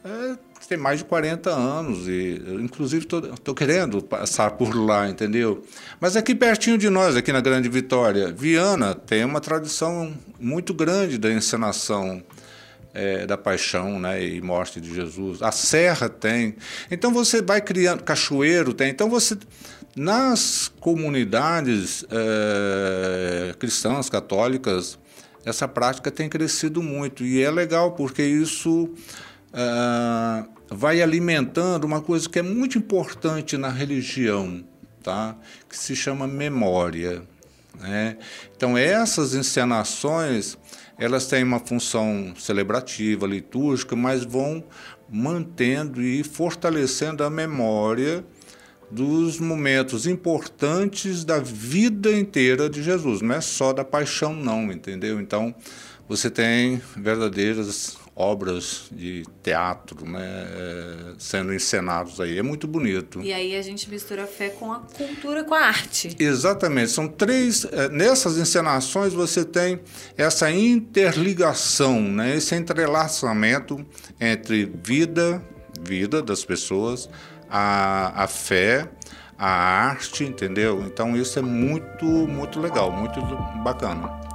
é, 0.03 0.35
tem 0.71 0.77
mais 0.77 0.99
de 0.99 1.05
40 1.05 1.49
anos 1.49 2.07
e 2.07 2.41
inclusive 2.61 3.05
estou 3.05 3.53
querendo 3.53 4.01
passar 4.01 4.51
por 4.51 4.73
lá, 4.73 5.09
entendeu? 5.09 5.63
Mas 5.99 6.15
aqui 6.15 6.33
pertinho 6.33 6.77
de 6.77 6.89
nós, 6.89 7.17
aqui 7.17 7.33
na 7.33 7.41
Grande 7.41 7.67
Vitória, 7.67 8.31
Viana 8.31 8.95
tem 8.95 9.25
uma 9.25 9.41
tradição 9.41 10.13
muito 10.39 10.73
grande 10.73 11.17
da 11.17 11.29
encenação 11.29 12.23
é, 12.93 13.25
da 13.25 13.37
paixão 13.37 13.99
né, 13.99 14.23
e 14.23 14.41
morte 14.41 14.81
de 14.81 14.93
Jesus. 14.93 15.41
A 15.41 15.51
Serra 15.51 16.09
tem. 16.09 16.55
Então 16.89 17.13
você 17.13 17.41
vai 17.41 17.61
criando, 17.61 18.03
Cachoeiro 18.03 18.73
tem. 18.73 18.89
Então 18.89 19.09
você 19.09 19.37
nas 19.95 20.71
comunidades 20.79 22.05
é, 22.09 23.53
cristãs, 23.59 24.09
católicas, 24.09 24.97
essa 25.45 25.67
prática 25.67 26.09
tem 26.09 26.29
crescido 26.29 26.81
muito 26.81 27.25
e 27.25 27.41
é 27.41 27.51
legal 27.51 27.91
porque 27.91 28.23
isso 28.23 28.89
é, 29.53 30.45
vai 30.69 31.01
alimentando 31.01 31.83
uma 31.83 32.01
coisa 32.01 32.29
que 32.29 32.39
é 32.39 32.41
muito 32.41 32.77
importante 32.77 33.57
na 33.57 33.69
religião, 33.69 34.63
tá? 35.03 35.35
que 35.67 35.77
se 35.77 35.95
chama 35.95 36.27
memória. 36.27 37.23
Né? 37.79 38.17
Então 38.55 38.77
essas 38.77 39.33
encenações 39.33 40.57
elas 40.97 41.27
têm 41.27 41.43
uma 41.43 41.59
função 41.59 42.33
celebrativa, 42.37 43.25
litúrgica, 43.25 43.95
mas 43.95 44.23
vão 44.23 44.63
mantendo 45.09 46.01
e 46.01 46.23
fortalecendo 46.23 47.23
a 47.23 47.29
memória 47.29 48.23
dos 48.89 49.39
momentos 49.39 50.05
importantes 50.05 51.23
da 51.23 51.39
vida 51.39 52.11
inteira 52.11 52.69
de 52.69 52.83
Jesus, 52.83 53.21
não 53.21 53.35
é 53.35 53.41
só 53.41 53.71
da 53.71 53.85
paixão, 53.85 54.33
não, 54.35 54.71
entendeu? 54.71 55.19
Então, 55.21 55.55
você 56.09 56.29
tem 56.29 56.81
verdadeiras 56.95 57.97
obras 58.15 58.87
de 58.91 59.23
teatro 59.41 60.05
né, 60.05 60.19
é, 60.21 61.13
sendo 61.17 61.53
encenados 61.53 62.19
aí. 62.19 62.37
É 62.37 62.43
muito 62.43 62.67
bonito. 62.67 63.21
E 63.21 63.33
aí 63.33 63.55
a 63.55 63.61
gente 63.61 63.89
mistura 63.89 64.23
a 64.23 64.27
fé 64.27 64.49
com 64.49 64.71
a 64.71 64.79
cultura, 64.79 65.43
com 65.43 65.53
a 65.53 65.61
arte. 65.61 66.15
Exatamente. 66.19 66.91
São 66.91 67.07
três. 67.07 67.65
É, 67.65 67.89
nessas 67.89 68.37
encenações 68.37 69.13
você 69.13 69.45
tem 69.45 69.79
essa 70.17 70.51
interligação, 70.51 72.01
né, 72.01 72.35
esse 72.35 72.53
entrelaçamento 72.55 73.83
entre 74.19 74.71
vida, 74.83 75.41
vida 75.81 76.21
das 76.21 76.43
pessoas, 76.43 77.09
a, 77.49 78.23
a 78.23 78.27
fé, 78.27 78.89
a 79.37 79.49
arte, 79.49 80.23
entendeu? 80.23 80.83
Então 80.85 81.15
isso 81.15 81.39
é 81.39 81.41
muito, 81.41 82.05
muito 82.05 82.59
legal, 82.59 82.91
muito 82.91 83.19
bacana. 83.63 84.30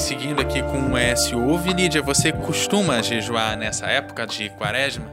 Seguindo 0.00 0.40
aqui 0.40 0.62
com 0.62 0.92
o 0.92 0.96
S. 0.96 1.34
Ouve, 1.34 1.74
Lídia, 1.74 2.00
você 2.00 2.32
costuma 2.32 3.02
jejuar 3.02 3.56
nessa 3.56 3.86
época 3.86 4.26
de 4.26 4.48
quaresma? 4.50 5.04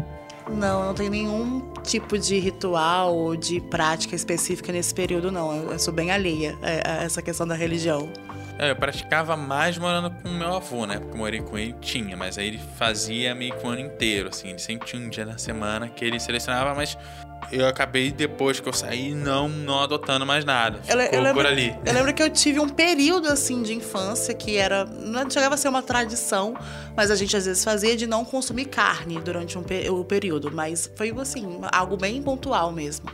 Não, 0.49 0.85
não 0.85 0.93
tem 0.93 1.09
nenhum 1.09 1.61
tipo 1.83 2.17
de 2.17 2.39
ritual 2.39 3.13
ou 3.13 3.35
de 3.35 3.59
prática 3.59 4.15
específica 4.15 4.71
nesse 4.71 4.93
período, 4.93 5.29
não. 5.29 5.71
Eu 5.71 5.77
sou 5.77 5.93
bem 5.93 6.09
alheia 6.09 6.57
a 6.61 7.03
essa 7.03 7.21
questão 7.21 7.45
da 7.45 7.53
religião. 7.53 8.09
É, 8.59 8.71
eu 8.71 8.75
praticava 8.75 9.37
mais 9.37 9.77
morando 9.77 10.09
com 10.09 10.29
meu 10.29 10.55
avô, 10.55 10.85
né? 10.85 10.97
Porque 10.97 11.13
eu 11.13 11.17
morei 11.17 11.41
com 11.41 11.57
ele, 11.57 11.75
tinha, 11.79 12.17
mas 12.17 12.37
aí 12.37 12.47
ele 12.47 12.59
fazia 12.75 13.35
meio 13.35 13.55
que 13.55 13.65
o 13.65 13.69
ano 13.69 13.81
inteiro, 13.81 14.29
assim. 14.29 14.49
Ele 14.49 14.59
sempre 14.59 14.87
tinha 14.87 15.01
um 15.01 15.09
dia 15.09 15.25
na 15.25 15.37
semana 15.37 15.87
que 15.87 16.03
ele 16.03 16.19
selecionava, 16.19 16.73
mas 16.73 16.97
eu 17.51 17.67
acabei, 17.67 18.11
depois 18.11 18.59
que 18.59 18.67
eu 18.67 18.73
saí, 18.73 19.13
não, 19.13 19.47
não 19.47 19.79
adotando 19.79 20.25
mais 20.25 20.43
nada. 20.43 20.79
Ficou 20.81 20.99
eu, 20.99 21.07
eu 21.07 21.21
lembro, 21.21 21.35
por 21.35 21.45
ali. 21.45 21.75
Eu 21.85 21.93
lembro 21.93 22.13
que 22.13 22.23
eu 22.23 22.29
tive 22.31 22.59
um 22.59 22.67
período, 22.67 23.27
assim, 23.27 23.61
de 23.61 23.75
infância 23.75 24.33
que 24.33 24.57
era... 24.57 24.85
Não 24.85 25.29
chegava 25.29 25.53
a 25.53 25.57
ser 25.57 25.69
uma 25.69 25.83
tradição, 25.83 26.55
mas 26.95 27.11
a 27.11 27.15
gente 27.15 27.37
às 27.37 27.45
vezes 27.45 27.63
fazia 27.63 27.95
de 27.95 28.07
não 28.07 28.25
consumir 28.25 28.65
carne 28.65 29.19
durante 29.19 29.55
um, 29.55 29.63
o 29.91 30.03
período. 30.03 30.51
Mas 30.51 30.91
foi, 30.95 31.13
assim, 31.21 31.59
algo 31.71 31.95
bem 31.95 32.23
pontual 32.23 32.71
mesmo. 32.71 33.09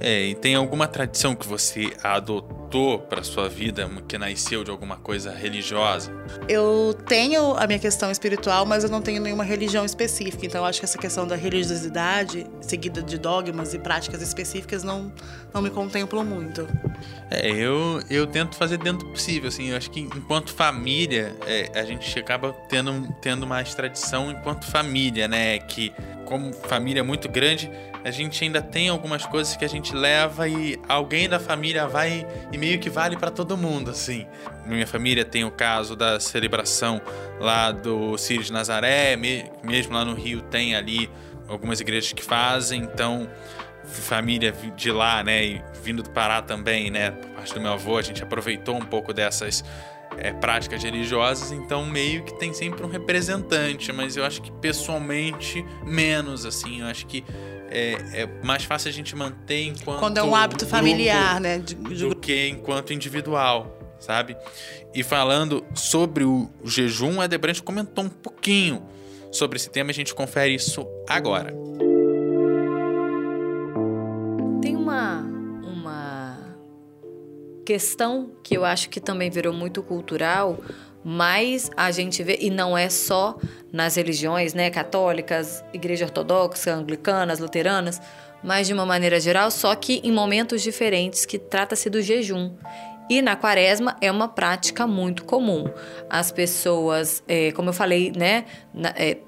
É, 0.00 0.22
e 0.24 0.34
tem 0.34 0.56
alguma 0.56 0.88
tradição 0.88 1.36
que 1.36 1.46
você 1.46 1.92
adotou 2.02 2.63
para 3.08 3.22
sua 3.22 3.48
vida, 3.48 3.88
que 4.08 4.18
nasceu 4.18 4.64
de 4.64 4.70
alguma 4.70 4.96
coisa 4.96 5.32
religiosa? 5.32 6.12
Eu 6.48 6.92
tenho 7.06 7.56
a 7.56 7.66
minha 7.66 7.78
questão 7.78 8.10
espiritual, 8.10 8.66
mas 8.66 8.82
eu 8.82 8.90
não 8.90 9.00
tenho 9.00 9.22
nenhuma 9.22 9.44
religião 9.44 9.84
específica. 9.84 10.44
Então, 10.44 10.64
acho 10.64 10.80
que 10.80 10.84
essa 10.84 10.98
questão 10.98 11.26
da 11.26 11.36
religiosidade, 11.36 12.46
seguida 12.60 13.00
de 13.00 13.16
dogmas 13.16 13.74
e 13.74 13.78
práticas 13.78 14.20
específicas, 14.20 14.82
não, 14.82 15.12
não 15.52 15.62
me 15.62 15.70
contemplam 15.70 16.24
muito. 16.24 16.66
É, 17.30 17.50
eu, 17.50 18.02
eu 18.10 18.26
tento 18.26 18.56
fazer 18.56 18.78
dentro 18.78 19.06
do 19.06 19.12
possível, 19.12 19.48
assim. 19.48 19.70
Eu 19.70 19.76
acho 19.76 19.90
que 19.90 20.00
enquanto 20.00 20.52
família, 20.52 21.34
é, 21.46 21.70
a 21.78 21.84
gente 21.84 22.18
acaba 22.18 22.52
tendo, 22.68 23.14
tendo 23.20 23.46
mais 23.46 23.74
tradição 23.74 24.30
enquanto 24.30 24.66
família, 24.66 25.26
né? 25.28 25.58
Que, 25.58 25.92
como 26.26 26.52
família 26.52 27.04
muito 27.04 27.28
grande 27.28 27.70
a 28.04 28.10
gente 28.10 28.44
ainda 28.44 28.60
tem 28.60 28.90
algumas 28.90 29.24
coisas 29.24 29.56
que 29.56 29.64
a 29.64 29.68
gente 29.68 29.94
leva 29.94 30.46
e 30.46 30.78
alguém 30.86 31.26
da 31.26 31.40
família 31.40 31.88
vai 31.88 32.26
e 32.52 32.58
meio 32.58 32.78
que 32.78 32.90
vale 32.90 33.16
para 33.16 33.30
todo 33.30 33.56
mundo, 33.56 33.90
assim. 33.90 34.26
Minha 34.66 34.86
família 34.86 35.24
tem 35.24 35.42
o 35.42 35.50
caso 35.50 35.96
da 35.96 36.20
celebração 36.20 37.00
lá 37.40 37.72
do 37.72 38.18
Círio 38.18 38.44
de 38.44 38.52
Nazaré, 38.52 39.16
mesmo 39.16 39.94
lá 39.94 40.04
no 40.04 40.12
Rio 40.12 40.42
tem 40.42 40.74
ali 40.74 41.08
algumas 41.48 41.80
igrejas 41.80 42.12
que 42.12 42.22
fazem, 42.22 42.82
então 42.82 43.26
família 43.84 44.52
de 44.76 44.90
lá, 44.90 45.22
né, 45.22 45.44
e 45.44 45.62
vindo 45.82 46.02
do 46.02 46.10
Pará 46.10 46.42
também, 46.42 46.90
né, 46.90 47.10
por 47.10 47.30
parte 47.30 47.54
do 47.54 47.60
meu 47.60 47.72
avô, 47.72 47.98
a 47.98 48.02
gente 48.02 48.22
aproveitou 48.22 48.76
um 48.76 48.84
pouco 48.84 49.12
dessas 49.12 49.64
é, 50.16 50.32
práticas 50.32 50.82
religiosas, 50.82 51.52
então 51.52 51.84
meio 51.84 52.24
que 52.24 52.38
tem 52.38 52.52
sempre 52.52 52.84
um 52.84 52.88
representante, 52.88 53.92
mas 53.92 54.16
eu 54.16 54.24
acho 54.24 54.42
que 54.42 54.50
pessoalmente 54.52 55.64
menos, 55.84 56.44
assim, 56.46 56.80
eu 56.80 56.86
acho 56.86 57.06
que 57.06 57.24
é, 57.70 58.22
é, 58.22 58.28
mais 58.42 58.64
fácil 58.64 58.88
a 58.88 58.92
gente 58.92 59.16
manter 59.16 59.64
enquanto. 59.64 59.98
Quando 59.98 60.18
é 60.18 60.22
um 60.22 60.34
hábito 60.34 60.66
familiar, 60.66 61.40
né? 61.40 61.58
De. 61.58 61.74
Do 61.74 62.14
que 62.14 62.48
enquanto 62.48 62.92
individual, 62.92 63.78
sabe? 63.98 64.36
E 64.94 65.02
falando 65.02 65.64
sobre 65.74 66.24
o 66.24 66.48
jejum, 66.64 67.20
a 67.20 67.26
Debranche 67.26 67.60
comentou 67.60 68.04
um 68.04 68.08
pouquinho 68.08 68.86
sobre 69.32 69.56
esse 69.56 69.68
tema, 69.68 69.90
a 69.90 69.94
gente 69.94 70.14
confere 70.14 70.54
isso 70.54 70.86
agora. 71.08 71.52
Tem 71.52 71.93
questão 77.64 78.30
que 78.42 78.56
eu 78.56 78.64
acho 78.64 78.88
que 78.88 79.00
também 79.00 79.30
virou 79.30 79.52
muito 79.52 79.82
cultural 79.82 80.58
mas 81.04 81.70
a 81.76 81.90
gente 81.90 82.22
vê, 82.22 82.38
e 82.40 82.48
não 82.48 82.76
é 82.76 82.88
só 82.88 83.36
nas 83.70 83.96
religiões, 83.96 84.54
né, 84.54 84.70
católicas, 84.70 85.62
igreja 85.72 86.06
ortodoxa, 86.06 86.72
anglicanas, 86.72 87.38
luteranas, 87.38 88.00
mas 88.42 88.66
de 88.66 88.72
uma 88.72 88.86
maneira 88.86 89.20
geral, 89.20 89.50
só 89.50 89.74
que 89.74 90.00
em 90.02 90.10
momentos 90.10 90.62
diferentes, 90.62 91.26
que 91.26 91.38
trata-se 91.38 91.90
do 91.90 92.00
jejum. 92.00 92.54
E 93.08 93.20
na 93.20 93.36
quaresma 93.36 93.96
é 94.00 94.10
uma 94.10 94.28
prática 94.28 94.86
muito 94.86 95.24
comum. 95.24 95.66
As 96.08 96.32
pessoas, 96.32 97.22
é, 97.28 97.52
como 97.52 97.68
eu 97.68 97.74
falei, 97.74 98.10
né? 98.16 98.46
Na, 98.72 98.94
é, 98.96 99.18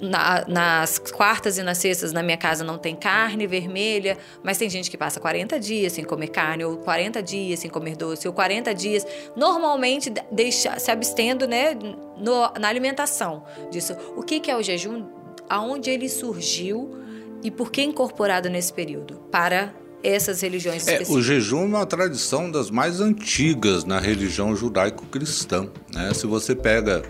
na, 0.00 0.44
nas 0.46 0.98
quartas 0.98 1.58
e 1.58 1.62
nas 1.62 1.78
sextas 1.78 2.12
na 2.12 2.22
minha 2.22 2.36
casa 2.36 2.64
não 2.64 2.78
tem 2.78 2.94
carne 2.94 3.46
vermelha, 3.46 4.16
mas 4.42 4.58
tem 4.58 4.68
gente 4.68 4.90
que 4.90 4.96
passa 4.96 5.20
40 5.20 5.58
dias 5.58 5.92
sem 5.92 6.04
comer 6.04 6.28
carne, 6.28 6.64
ou 6.64 6.76
40 6.78 7.22
dias 7.22 7.60
sem 7.60 7.70
comer 7.70 7.96
doce, 7.96 8.26
ou 8.26 8.34
40 8.34 8.74
dias, 8.74 9.06
normalmente 9.36 10.12
deixa, 10.30 10.78
se 10.78 10.90
abstendo 10.90 11.46
né, 11.46 11.74
no, 12.18 12.52
na 12.58 12.68
alimentação 12.68 13.44
disso. 13.70 13.96
O 14.16 14.22
que, 14.22 14.40
que 14.40 14.50
é 14.50 14.56
o 14.56 14.62
jejum? 14.62 15.06
Aonde 15.48 15.90
ele 15.90 16.08
surgiu 16.08 16.96
e 17.42 17.50
por 17.50 17.70
que 17.70 17.82
incorporado 17.82 18.48
nesse 18.50 18.72
período? 18.72 19.16
Para 19.30 19.72
essas 20.02 20.40
religiões 20.40 20.86
é, 20.86 21.02
O 21.08 21.20
jejum 21.20 21.62
é 21.62 21.66
uma 21.66 21.86
tradição 21.86 22.50
das 22.50 22.70
mais 22.70 23.00
antigas 23.00 23.84
na 23.84 23.98
religião 23.98 24.54
judaico-cristã. 24.54 25.68
Né? 25.92 26.12
Se 26.14 26.26
você 26.26 26.54
pega 26.54 27.02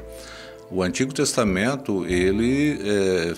o 0.71 0.83
Antigo 0.83 1.13
Testamento, 1.13 2.05
ele 2.07 2.81
é, 2.83 3.35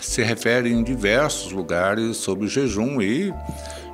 se 0.00 0.22
refere 0.22 0.70
em 0.72 0.82
diversos 0.82 1.52
lugares 1.52 2.16
sobre 2.16 2.48
jejum 2.48 3.00
e 3.00 3.32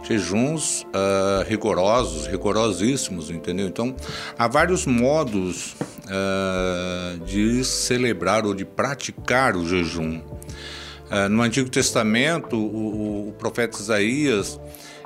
jejuns 0.03 0.83
uh, 0.83 1.49
rigorosos, 1.49 2.27
rigorosíssimos, 2.27 3.31
entendeu? 3.31 3.67
Então, 3.67 3.95
há 4.37 4.49
vários 4.49 4.85
modos 4.85 5.77
uh, 6.07 7.19
de 7.25 7.65
celebrar 7.65 8.45
ou 8.45 8.55
de 8.55 8.65
praticar 8.65 9.57
o 9.57 9.67
jejum. 9.67 10.19
Uh, 10.19 11.29
no 11.31 11.43
Antigo 11.43 11.69
Testamento, 11.69 12.57
o, 12.57 13.29
o, 13.29 13.33
profeta 13.33 13.79
Isaías 13.79 14.59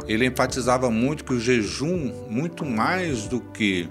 ele 0.07 0.27
enfatizava 0.27 0.91
muito 0.91 1.25
que 1.25 1.35
o 1.35 1.41
jejum, 1.41 2.13
muito 2.29 2.65
mais 2.65 3.27
do 3.27 3.41
que 3.41 3.89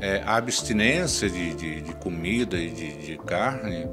é, 0.00 0.22
a 0.24 0.36
abstinência 0.36 1.28
de, 1.28 1.54
de, 1.54 1.80
de, 1.82 1.94
comida 1.94 2.56
e 2.56 2.70
de, 2.70 2.96
de 3.06 3.18
carne 3.18 3.88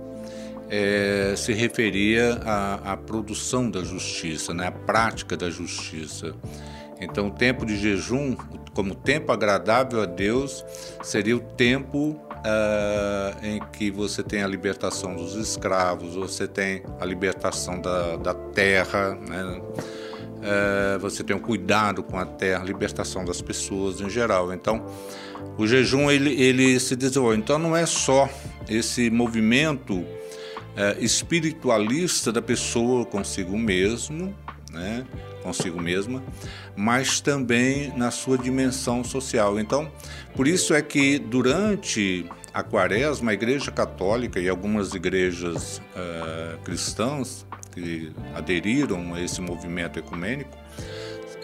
é, 0.70 1.34
se 1.36 1.54
referia 1.54 2.40
à, 2.46 2.94
à, 2.94 2.98
produção 2.98 3.70
da 3.70 3.84
justiça, 3.84 4.54
né, 4.54 4.68
à 4.68 4.72
prática 4.72 5.36
da 5.36 5.50
justiça. 5.50 6.34
Então, 7.00 7.28
o 7.28 7.32
tempo 7.32 7.66
de 7.66 7.78
jejum, 7.78 8.36
como 8.74 8.94
tempo 8.94 9.32
agradável 9.32 10.02
a 10.02 10.06
Deus, 10.06 10.64
seria 11.02 11.36
o 11.36 11.40
tempo 11.40 12.20
uh, 12.42 13.46
em 13.46 13.60
que 13.72 13.90
você 13.90 14.22
tem 14.22 14.44
a 14.44 14.48
libertação 14.48 15.16
dos 15.16 15.36
escravos, 15.36 16.16
você 16.16 16.48
tem 16.48 16.84
a 17.00 17.06
libertação 17.06 17.82
da, 17.82 18.18
da 18.18 18.34
terra, 18.34 19.16
né? 19.16 19.62
uh, 20.42 21.00
você 21.00 21.24
tem 21.24 21.36
o 21.36 21.40
cuidado 21.40 22.04
com 22.04 22.18
a 22.18 22.26
terra, 22.26 22.64
libertação 22.64 23.26
das 23.26 23.42
pessoas 23.42 24.02
em 24.02 24.10
geral. 24.10 24.54
Então, 24.54 24.86
o 25.58 25.68
jejum 25.68 26.10
ele, 26.10 26.42
ele 26.42 26.80
se 26.80 26.96
desenvolve. 26.96 27.38
Então 27.38 27.60
não 27.60 27.76
é 27.76 27.86
só 27.86 28.30
esse 28.70 29.10
movimento 29.10 30.06
é, 30.76 30.98
espiritualista 31.00 32.32
da 32.32 32.42
pessoa 32.42 33.06
consigo 33.06 33.58
mesmo, 33.58 34.36
né, 34.72 35.06
consigo 35.44 35.82
mesma, 35.82 36.24
mas 36.76 37.20
também 37.20 37.92
na 37.98 38.12
sua 38.12 38.38
dimensão 38.38 39.04
social. 39.04 39.60
Então, 39.60 39.92
por 40.36 40.48
isso 40.48 40.74
é 40.74 40.82
que 40.82 41.20
durante 41.20 42.26
a 42.54 42.64
quaresma, 42.64 43.32
a 43.32 43.34
Igreja 43.34 43.72
Católica 43.72 44.40
e 44.40 44.48
algumas 44.48 44.94
igrejas 44.94 45.80
uh, 45.96 46.58
cristãs 46.64 47.46
que 47.74 48.12
aderiram 48.36 49.14
a 49.14 49.22
esse 49.22 49.42
movimento 49.42 49.98
ecumênico 49.98 50.58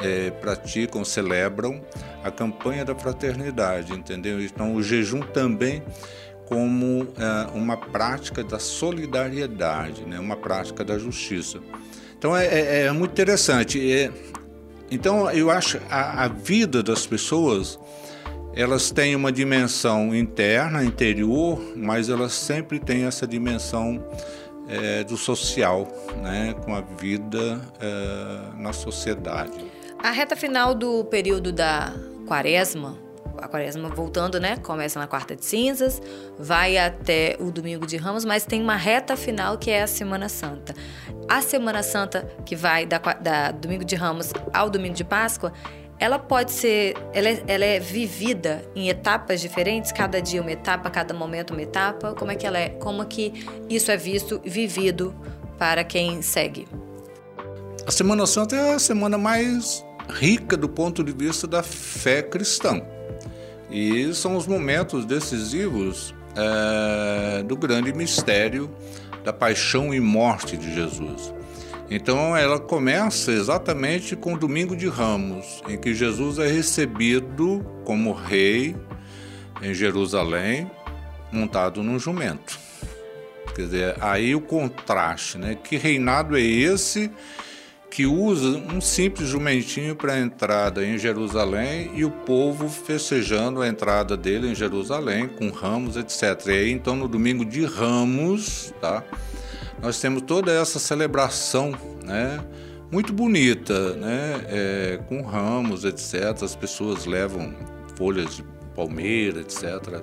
é, 0.01 0.31
praticam, 0.31 1.03
celebram 1.03 1.81
a 2.23 2.31
campanha 2.31 2.83
da 2.83 2.95
fraternidade, 2.95 3.93
entendeu? 3.93 4.41
Então, 4.41 4.75
o 4.75 4.83
jejum 4.83 5.21
também 5.21 5.83
como 6.45 7.07
é, 7.17 7.51
uma 7.53 7.75
prática 7.75 8.43
da 8.43 8.57
solidariedade, 8.57 10.03
né? 10.03 10.19
uma 10.19 10.37
prática 10.37 10.83
da 10.83 10.97
justiça. 10.97 11.59
Então, 12.17 12.35
é, 12.35 12.45
é, 12.45 12.85
é 12.85 12.91
muito 12.91 13.11
interessante. 13.11 13.91
É, 13.91 14.11
então, 14.89 15.29
eu 15.31 15.51
acho 15.51 15.79
a, 15.89 16.23
a 16.23 16.27
vida 16.27 16.81
das 16.81 17.05
pessoas 17.05 17.77
elas 18.57 18.89
têm 18.89 19.15
uma 19.15 19.31
dimensão 19.31 20.15
interna, 20.15 20.83
interior, 20.83 21.61
mas 21.75 22.09
elas 22.09 22.33
sempre 22.33 22.79
têm 22.79 23.03
essa 23.03 23.27
dimensão 23.27 24.03
é, 24.67 25.03
do 25.03 25.15
social, 25.15 25.87
né, 26.23 26.55
com 26.65 26.73
a 26.73 26.81
vida 26.81 27.61
é, 27.79 28.57
na 28.59 28.73
sociedade. 28.73 29.63
A 29.99 30.11
reta 30.11 30.35
final 30.35 30.73
do 30.75 31.03
período 31.05 31.51
da 31.51 31.93
quaresma, 32.27 32.97
a 33.37 33.47
quaresma 33.47 33.89
voltando, 33.89 34.39
né? 34.39 34.57
Começa 34.57 34.99
na 34.99 35.07
quarta 35.07 35.35
de 35.35 35.45
cinzas, 35.45 36.01
vai 36.37 36.77
até 36.77 37.35
o 37.39 37.51
domingo 37.51 37.85
de 37.85 37.97
ramos, 37.97 38.23
mas 38.23 38.45
tem 38.45 38.61
uma 38.61 38.75
reta 38.75 39.15
final 39.15 39.57
que 39.57 39.71
é 39.71 39.81
a 39.81 39.87
Semana 39.87 40.29
Santa. 40.29 40.73
A 41.27 41.41
Semana 41.41 41.83
Santa, 41.83 42.27
que 42.45 42.55
vai 42.55 42.85
da, 42.85 42.97
da 42.97 43.51
domingo 43.51 43.83
de 43.83 43.95
ramos 43.95 44.31
ao 44.53 44.69
domingo 44.69 44.93
de 44.93 45.03
Páscoa, 45.03 45.51
ela 45.99 46.19
pode 46.19 46.51
ser, 46.51 46.95
ela 47.11 47.27
é, 47.27 47.43
ela 47.47 47.65
é, 47.65 47.79
vivida 47.79 48.63
em 48.75 48.87
etapas 48.89 49.41
diferentes, 49.41 49.91
cada 49.91 50.21
dia 50.21 50.41
uma 50.41 50.51
etapa, 50.51 50.89
cada 50.91 51.13
momento 51.13 51.51
uma 51.51 51.61
etapa. 51.61 52.13
Como 52.13 52.31
é 52.31 52.35
que 52.35 52.45
ela 52.45 52.59
é? 52.59 52.69
Como 52.69 53.03
que 53.05 53.33
isso 53.67 53.89
é 53.89 53.97
visto, 53.97 54.39
vivido 54.45 55.15
para 55.57 55.83
quem 55.83 56.21
segue? 56.21 56.67
A 57.85 57.91
Semana 57.91 58.27
Santa 58.27 58.55
é 58.55 58.73
a 58.73 58.79
semana 58.79 59.17
mais 59.17 59.83
rica 60.09 60.55
do 60.55 60.69
ponto 60.69 61.03
de 61.03 61.11
vista 61.11 61.47
da 61.47 61.61
fé 61.63 62.21
cristã. 62.21 62.81
E 63.69 64.13
são 64.13 64.35
os 64.35 64.47
momentos 64.47 65.05
decisivos 65.05 66.13
é, 66.35 67.43
do 67.43 67.57
grande 67.57 67.93
mistério 67.93 68.69
da 69.23 69.33
paixão 69.33 69.93
e 69.93 69.99
morte 69.99 70.55
de 70.55 70.73
Jesus. 70.73 71.33
Então 71.89 72.35
ela 72.35 72.59
começa 72.59 73.31
exatamente 73.31 74.15
com 74.15 74.33
o 74.33 74.37
Domingo 74.37 74.75
de 74.75 74.87
Ramos, 74.87 75.61
em 75.67 75.77
que 75.77 75.93
Jesus 75.93 76.37
é 76.37 76.47
recebido 76.47 77.65
como 77.85 78.11
rei 78.11 78.75
em 79.61 79.73
Jerusalém, 79.73 80.69
montado 81.31 81.81
num 81.81 81.97
jumento. 81.97 82.59
Quer 83.55 83.61
dizer, 83.63 83.95
aí 84.01 84.35
o 84.35 84.41
contraste, 84.41 85.37
né? 85.37 85.55
Que 85.55 85.77
reinado 85.77 86.37
é 86.37 86.41
esse 86.41 87.09
que 87.89 88.05
usa 88.05 88.49
um 88.49 88.81
simples 88.81 89.29
jumentinho 89.29 89.95
para 89.95 90.13
a 90.13 90.19
entrada 90.19 90.85
em 90.85 90.97
Jerusalém 90.97 91.91
e 91.95 92.03
o 92.03 92.11
povo 92.11 92.69
festejando 92.69 93.61
a 93.61 93.67
entrada 93.67 94.15
dele 94.17 94.51
em 94.51 94.55
Jerusalém 94.55 95.27
com 95.27 95.49
ramos, 95.49 95.95
etc. 95.95 96.47
E 96.47 96.51
aí, 96.51 96.71
então, 96.71 96.95
no 96.95 97.07
domingo 97.07 97.45
de 97.45 97.65
Ramos, 97.65 98.73
tá? 98.81 99.03
Nós 99.81 99.99
temos 99.99 100.23
toda 100.23 100.51
essa 100.51 100.79
celebração, 100.79 101.73
né? 102.03 102.43
Muito 102.91 103.13
bonita, 103.13 103.93
né? 103.95 104.45
É, 104.47 104.99
com 105.07 105.21
ramos, 105.21 105.85
etc. 105.85 106.43
As 106.43 106.55
pessoas 106.55 107.05
levam 107.05 107.53
folhas 107.95 108.35
de 108.35 108.43
palmeira, 108.75 109.41
etc. 109.41 110.01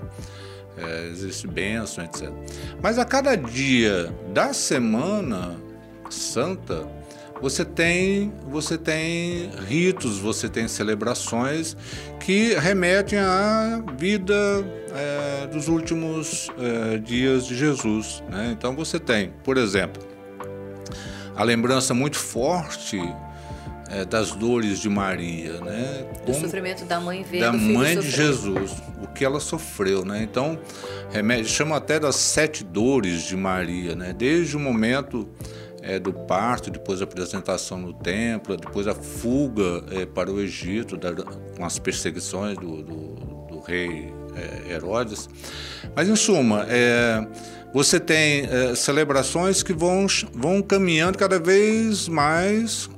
É, 0.76 1.08
existe 1.08 1.46
bênção, 1.46 2.04
etc. 2.04 2.30
Mas 2.82 2.98
a 2.98 3.04
cada 3.04 3.36
dia 3.36 4.12
da 4.32 4.52
semana 4.52 5.56
santa, 6.10 6.86
você 7.40 7.64
tem, 7.64 8.32
você 8.48 8.78
tem 8.78 9.50
ritos, 9.66 10.18
você 10.18 10.48
tem 10.48 10.68
celebrações 10.68 11.76
que 12.20 12.54
remetem 12.54 13.18
à 13.18 13.82
vida 13.98 14.34
é, 14.92 15.46
dos 15.48 15.68
últimos 15.68 16.48
é, 16.58 16.98
dias 16.98 17.46
de 17.46 17.54
Jesus. 17.56 18.22
Né? 18.30 18.54
Então 18.56 18.74
você 18.74 18.98
tem, 18.98 19.32
por 19.42 19.56
exemplo, 19.56 20.02
a 21.36 21.42
lembrança 21.42 21.92
muito 21.92 22.16
forte 22.16 23.00
é, 23.90 24.04
das 24.04 24.32
dores 24.32 24.78
de 24.80 24.88
Maria, 24.88 25.60
né? 25.60 26.06
Do 26.24 26.34
sofrimento 26.34 26.84
da 26.84 27.00
mãe 27.00 27.22
ver 27.22 27.40
da 27.40 27.52
mãe 27.52 27.98
de 27.98 28.10
Jesus, 28.10 28.72
o 29.02 29.06
que 29.08 29.24
ela 29.24 29.40
sofreu, 29.40 30.04
né? 30.04 30.22
Então, 30.22 30.58
remédio, 31.10 31.48
chama 31.48 31.76
até 31.76 32.00
das 32.00 32.16
sete 32.16 32.64
dores 32.64 33.22
de 33.22 33.36
Maria, 33.36 33.94
né? 33.94 34.14
Desde 34.16 34.56
o 34.56 34.60
momento 34.60 35.28
é, 35.84 35.98
do 35.98 36.12
parto, 36.12 36.70
depois 36.70 37.00
a 37.00 37.04
apresentação 37.04 37.78
no 37.78 37.92
templo, 37.92 38.56
depois 38.56 38.88
a 38.88 38.94
fuga 38.94 39.84
é, 39.92 40.06
para 40.06 40.32
o 40.32 40.40
Egito, 40.40 40.96
da, 40.96 41.12
com 41.12 41.64
as 41.64 41.78
perseguições 41.78 42.56
do, 42.56 42.82
do, 42.82 43.14
do 43.48 43.60
rei 43.60 44.12
é, 44.34 44.72
Herodes. 44.72 45.28
Mas, 45.94 46.08
em 46.08 46.16
suma, 46.16 46.66
é, 46.68 47.26
você 47.72 48.00
tem 48.00 48.46
é, 48.46 48.74
celebrações 48.74 49.62
que 49.62 49.74
vão, 49.74 50.06
vão 50.32 50.62
caminhando 50.62 51.18
cada 51.18 51.38
vez 51.38 52.08
mais. 52.08 52.88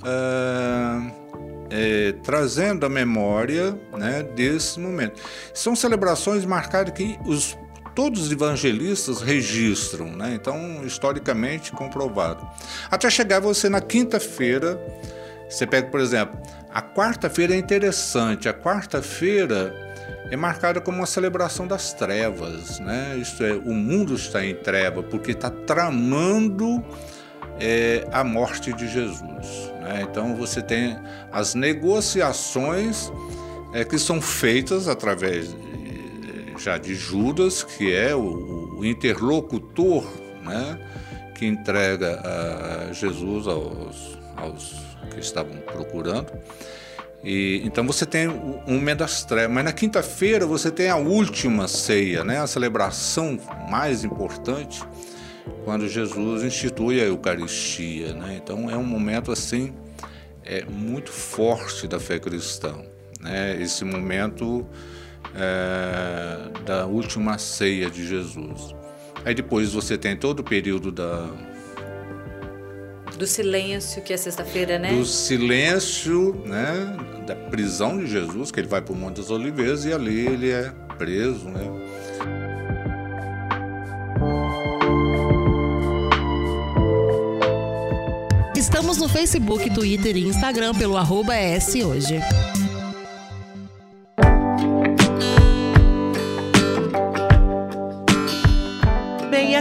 É, 1.69 2.13
trazendo 2.23 2.87
a 2.87 2.89
memória 2.89 3.77
né, 3.99 4.23
desse 4.23 4.79
momento. 4.79 5.21
São 5.53 5.75
celebrações 5.75 6.45
marcadas 6.45 6.95
que 6.95 7.19
os 7.27 7.59
todos 7.97 8.27
os 8.27 8.31
evangelistas 8.31 9.23
registram, 9.23 10.15
né? 10.15 10.35
então 10.35 10.85
historicamente 10.85 11.73
comprovado. 11.73 12.47
Até 12.91 13.09
chegar 13.09 13.41
você 13.41 13.71
na 13.71 13.81
quinta-feira, 13.81 14.79
você 15.49 15.67
pega, 15.67 15.89
por 15.89 15.99
exemplo, 15.99 16.39
a 16.73 16.83
quarta-feira 16.83 17.55
é 17.55 17.57
interessante. 17.57 18.49
A 18.49 18.55
quarta-feira 18.55 19.75
é 20.31 20.37
marcada 20.37 20.79
como 20.81 20.99
uma 20.99 21.07
celebração 21.07 21.67
das 21.67 21.95
trevas, 21.95 22.79
né? 22.81 23.17
Isto 23.17 23.45
é, 23.45 23.53
o 23.53 23.73
mundo 23.73 24.15
está 24.15 24.45
em 24.45 24.55
treva 24.55 25.03
porque 25.03 25.31
está 25.31 25.49
tramando 25.49 26.85
é, 27.59 28.07
a 28.13 28.23
morte 28.23 28.73
de 28.73 28.89
Jesus. 28.89 29.73
Né? 29.81 30.07
Então 30.11 30.37
você 30.37 30.61
tem 30.61 30.99
as 31.33 31.55
negociações 31.55 33.11
é, 33.73 33.85
que 33.85 33.99
são 33.99 34.21
feitas 34.21 34.89
através 34.89 35.55
já 36.59 36.79
de 36.79 36.95
Judas, 36.95 37.63
que 37.63 37.93
é 37.93 38.15
o, 38.15 38.79
o 38.79 38.85
interlocutor, 38.85 40.05
né? 40.43 40.79
Que 41.35 41.47
entrega 41.47 42.21
a 42.21 42.93
Jesus 42.93 43.47
aos, 43.47 44.19
aos 44.37 44.75
que 45.13 45.21
estavam 45.21 45.57
procurando. 45.59 46.33
E, 47.25 47.61
então 47.65 47.85
você 47.85 48.07
tem 48.07 48.29
um 48.29 48.95
das 48.95 49.25
trevas, 49.25 49.53
mas 49.53 49.65
na 49.65 49.73
quinta-feira 49.73 50.47
você 50.47 50.71
tem 50.71 50.89
a 50.89 50.97
última 50.97 51.67
ceia, 51.67 52.23
né? 52.23 52.41
a 52.41 52.47
celebração 52.47 53.39
mais 53.69 54.05
importante, 54.05 54.81
quando 55.65 55.89
Jesus 55.89 56.45
institui 56.45 57.01
a 57.01 57.05
Eucaristia. 57.05 58.15
Né? 58.15 58.41
Então 58.43 58.71
é 58.71 58.77
um 58.77 58.85
momento 58.85 59.33
assim 59.33 59.75
é, 60.45 60.65
muito 60.65 61.11
forte 61.11 61.89
da 61.89 61.99
fé 61.99 62.21
cristã. 62.21 62.77
Né? 63.21 63.61
Esse 63.61 63.85
momento 63.85 64.65
é, 65.37 66.63
da 66.65 66.87
última 66.87 67.39
ceia 67.39 67.91
de 67.91 68.07
Jesus. 68.07 68.75
Aí 69.25 69.35
depois 69.35 69.73
você 69.73 69.99
tem 69.99 70.17
todo 70.17 70.41
o 70.41 70.45
período 70.45 70.91
da 70.91 71.29
do 73.17 73.27
silêncio, 73.27 74.03
que 74.03 74.13
é 74.13 74.17
sexta-feira, 74.17 74.79
né? 74.79 74.93
Do 74.93 75.05
silêncio, 75.05 76.35
né? 76.45 76.97
Da 77.27 77.35
prisão 77.35 77.99
de 77.99 78.07
Jesus, 78.07 78.51
que 78.51 78.61
ele 78.61 78.69
vai 78.69 78.83
para 78.83 78.93
o 78.93 78.97
Monte 78.97 79.17
das 79.17 79.31
Oliveiras 79.31 79.87
e 79.87 79.93
ali 79.93 80.27
ele 80.27 80.51
é 80.51 80.71
preso, 80.99 81.49
né? 81.49 81.65
Estamos 88.55 88.99
no 88.99 89.09
Facebook, 89.09 89.73
Twitter 89.73 90.17
e 90.17 90.29
Instagram 90.29 90.75
pelo 90.75 90.97
arroba 90.97 91.35
Hoje. 91.87 92.21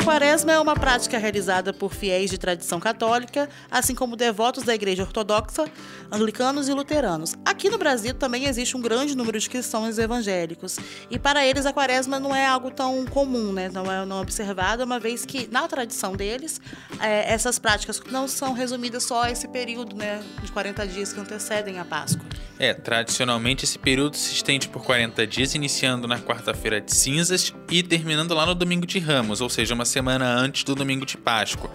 what 0.05 0.21
quaresma 0.35 0.51
é 0.51 0.59
uma 0.59 0.75
prática 0.75 1.17
realizada 1.17 1.71
por 1.71 1.93
fiéis 1.93 2.29
de 2.29 2.37
tradição 2.37 2.77
católica, 2.77 3.47
assim 3.71 3.95
como 3.95 4.17
devotos 4.17 4.65
da 4.65 4.75
Igreja 4.75 5.03
Ortodoxa, 5.03 5.63
anglicanos 6.11 6.67
e 6.67 6.73
luteranos. 6.73 7.35
Aqui 7.45 7.69
no 7.69 7.77
Brasil 7.77 8.13
também 8.13 8.43
existe 8.43 8.75
um 8.75 8.81
grande 8.81 9.15
número 9.15 9.39
de 9.39 9.49
cristãos 9.49 9.97
evangélicos, 9.97 10.77
e 11.09 11.17
para 11.17 11.45
eles 11.45 11.65
a 11.65 11.71
quaresma 11.71 12.19
não 12.19 12.35
é 12.35 12.45
algo 12.45 12.69
tão 12.69 13.05
comum, 13.05 13.53
né? 13.53 13.69
não 13.69 13.89
é 13.89 14.05
não 14.05 14.19
observado, 14.19 14.83
uma 14.83 14.99
vez 14.99 15.25
que 15.25 15.47
na 15.49 15.69
tradição 15.69 16.17
deles 16.17 16.59
é, 16.99 17.31
essas 17.31 17.57
práticas 17.57 18.01
não 18.11 18.27
são 18.27 18.51
resumidas 18.51 19.03
só 19.03 19.23
a 19.23 19.31
esse 19.31 19.47
período 19.47 19.95
né, 19.95 20.21
de 20.43 20.51
40 20.51 20.85
dias 20.85 21.13
que 21.13 21.19
antecedem 21.21 21.79
a 21.79 21.85
Páscoa. 21.85 22.25
É, 22.57 22.73
tradicionalmente 22.73 23.65
esse 23.65 23.77
período 23.77 24.15
se 24.15 24.33
estende 24.33 24.67
por 24.69 24.83
40 24.83 25.27
dias, 25.27 25.55
iniciando 25.55 26.07
na 26.07 26.19
quarta-feira 26.19 26.79
de 26.79 26.95
cinzas 26.95 27.53
e 27.69 27.83
terminando 27.83 28.33
lá 28.33 28.45
no 28.45 28.55
domingo 28.55 28.85
de 28.85 28.97
Ramos, 28.97 29.41
ou 29.41 29.49
seja, 29.49 29.73
uma 29.73 29.85
semana 29.85 30.24
antes 30.25 30.63
do 30.63 30.75
domingo 30.75 31.05
de 31.05 31.17
Páscoa. 31.17 31.69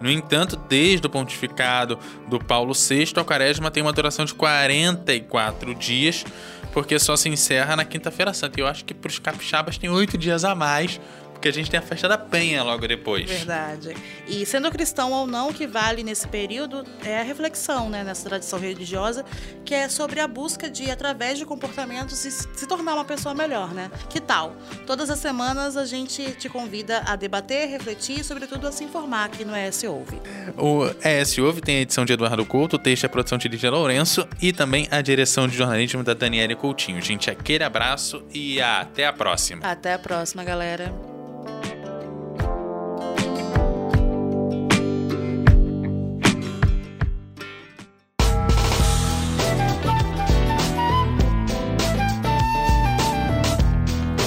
No 0.00 0.10
entanto, 0.10 0.56
desde 0.68 1.06
o 1.06 1.10
pontificado 1.10 1.98
do 2.28 2.38
Paulo 2.38 2.74
VI, 2.74 3.12
a 3.16 3.24
quaresma 3.24 3.70
tem 3.70 3.82
uma 3.82 3.92
duração 3.92 4.24
de 4.24 4.34
44 4.34 5.74
dias, 5.74 6.24
porque 6.72 6.98
só 6.98 7.16
se 7.16 7.28
encerra 7.28 7.76
na 7.76 7.84
quinta-feira 7.84 8.34
santa. 8.34 8.60
Eu 8.60 8.66
acho 8.66 8.84
que 8.84 8.92
para 8.92 9.08
os 9.08 9.18
capixabas 9.18 9.78
tem 9.78 9.88
oito 9.88 10.18
dias 10.18 10.44
a 10.44 10.54
mais, 10.54 11.00
porque 11.44 11.50
a 11.50 11.52
gente 11.52 11.70
tem 11.70 11.78
a 11.78 11.82
festa 11.82 12.08
da 12.08 12.16
penha 12.16 12.62
logo 12.62 12.88
depois. 12.88 13.30
Verdade. 13.30 13.94
E 14.26 14.46
sendo 14.46 14.70
cristão 14.70 15.12
ou 15.12 15.26
não, 15.26 15.50
o 15.50 15.52
que 15.52 15.66
vale 15.66 16.02
nesse 16.02 16.26
período 16.26 16.86
é 17.04 17.20
a 17.20 17.22
reflexão, 17.22 17.90
né, 17.90 18.02
nessa 18.02 18.26
tradição 18.26 18.58
religiosa, 18.58 19.26
que 19.62 19.74
é 19.74 19.86
sobre 19.90 20.20
a 20.20 20.26
busca 20.26 20.70
de, 20.70 20.90
através 20.90 21.36
de 21.36 21.44
comportamentos, 21.44 22.16
se, 22.16 22.66
tornar 22.66 22.94
uma 22.94 23.04
pessoa 23.04 23.34
melhor, 23.34 23.74
né? 23.74 23.90
Que 24.08 24.22
tal? 24.22 24.56
Todas 24.86 25.10
as 25.10 25.18
semanas 25.18 25.76
a 25.76 25.84
gente 25.84 26.32
te 26.32 26.48
convida 26.48 27.02
a 27.04 27.14
debater, 27.14 27.68
refletir 27.68 28.20
e, 28.20 28.24
sobretudo, 28.24 28.66
a 28.66 28.72
se 28.72 28.82
informar 28.82 29.26
aqui 29.26 29.44
no 29.44 29.54
ES 29.54 29.84
Ouve. 29.84 30.18
O 30.56 30.86
ES 31.06 31.36
Ouve 31.36 31.60
tem 31.60 31.76
a 31.76 31.80
edição 31.82 32.06
de 32.06 32.14
Eduardo 32.14 32.46
Couto, 32.46 32.76
o 32.76 32.78
texto 32.78 33.04
é 33.04 33.06
a 33.06 33.10
produção 33.10 33.36
de 33.36 33.48
Lídia 33.48 33.70
Lourenço 33.70 34.26
e 34.40 34.50
também 34.50 34.88
a 34.90 35.02
direção 35.02 35.46
de 35.46 35.54
jornalismo 35.54 36.02
da 36.02 36.14
Daniela 36.14 36.54
Coutinho. 36.54 37.02
Gente, 37.02 37.30
aquele 37.30 37.64
abraço 37.64 38.24
e 38.32 38.62
até 38.62 39.06
a 39.06 39.12
próxima. 39.12 39.60
Até 39.66 39.92
a 39.92 39.98
próxima, 39.98 40.42
galera. 40.42 41.13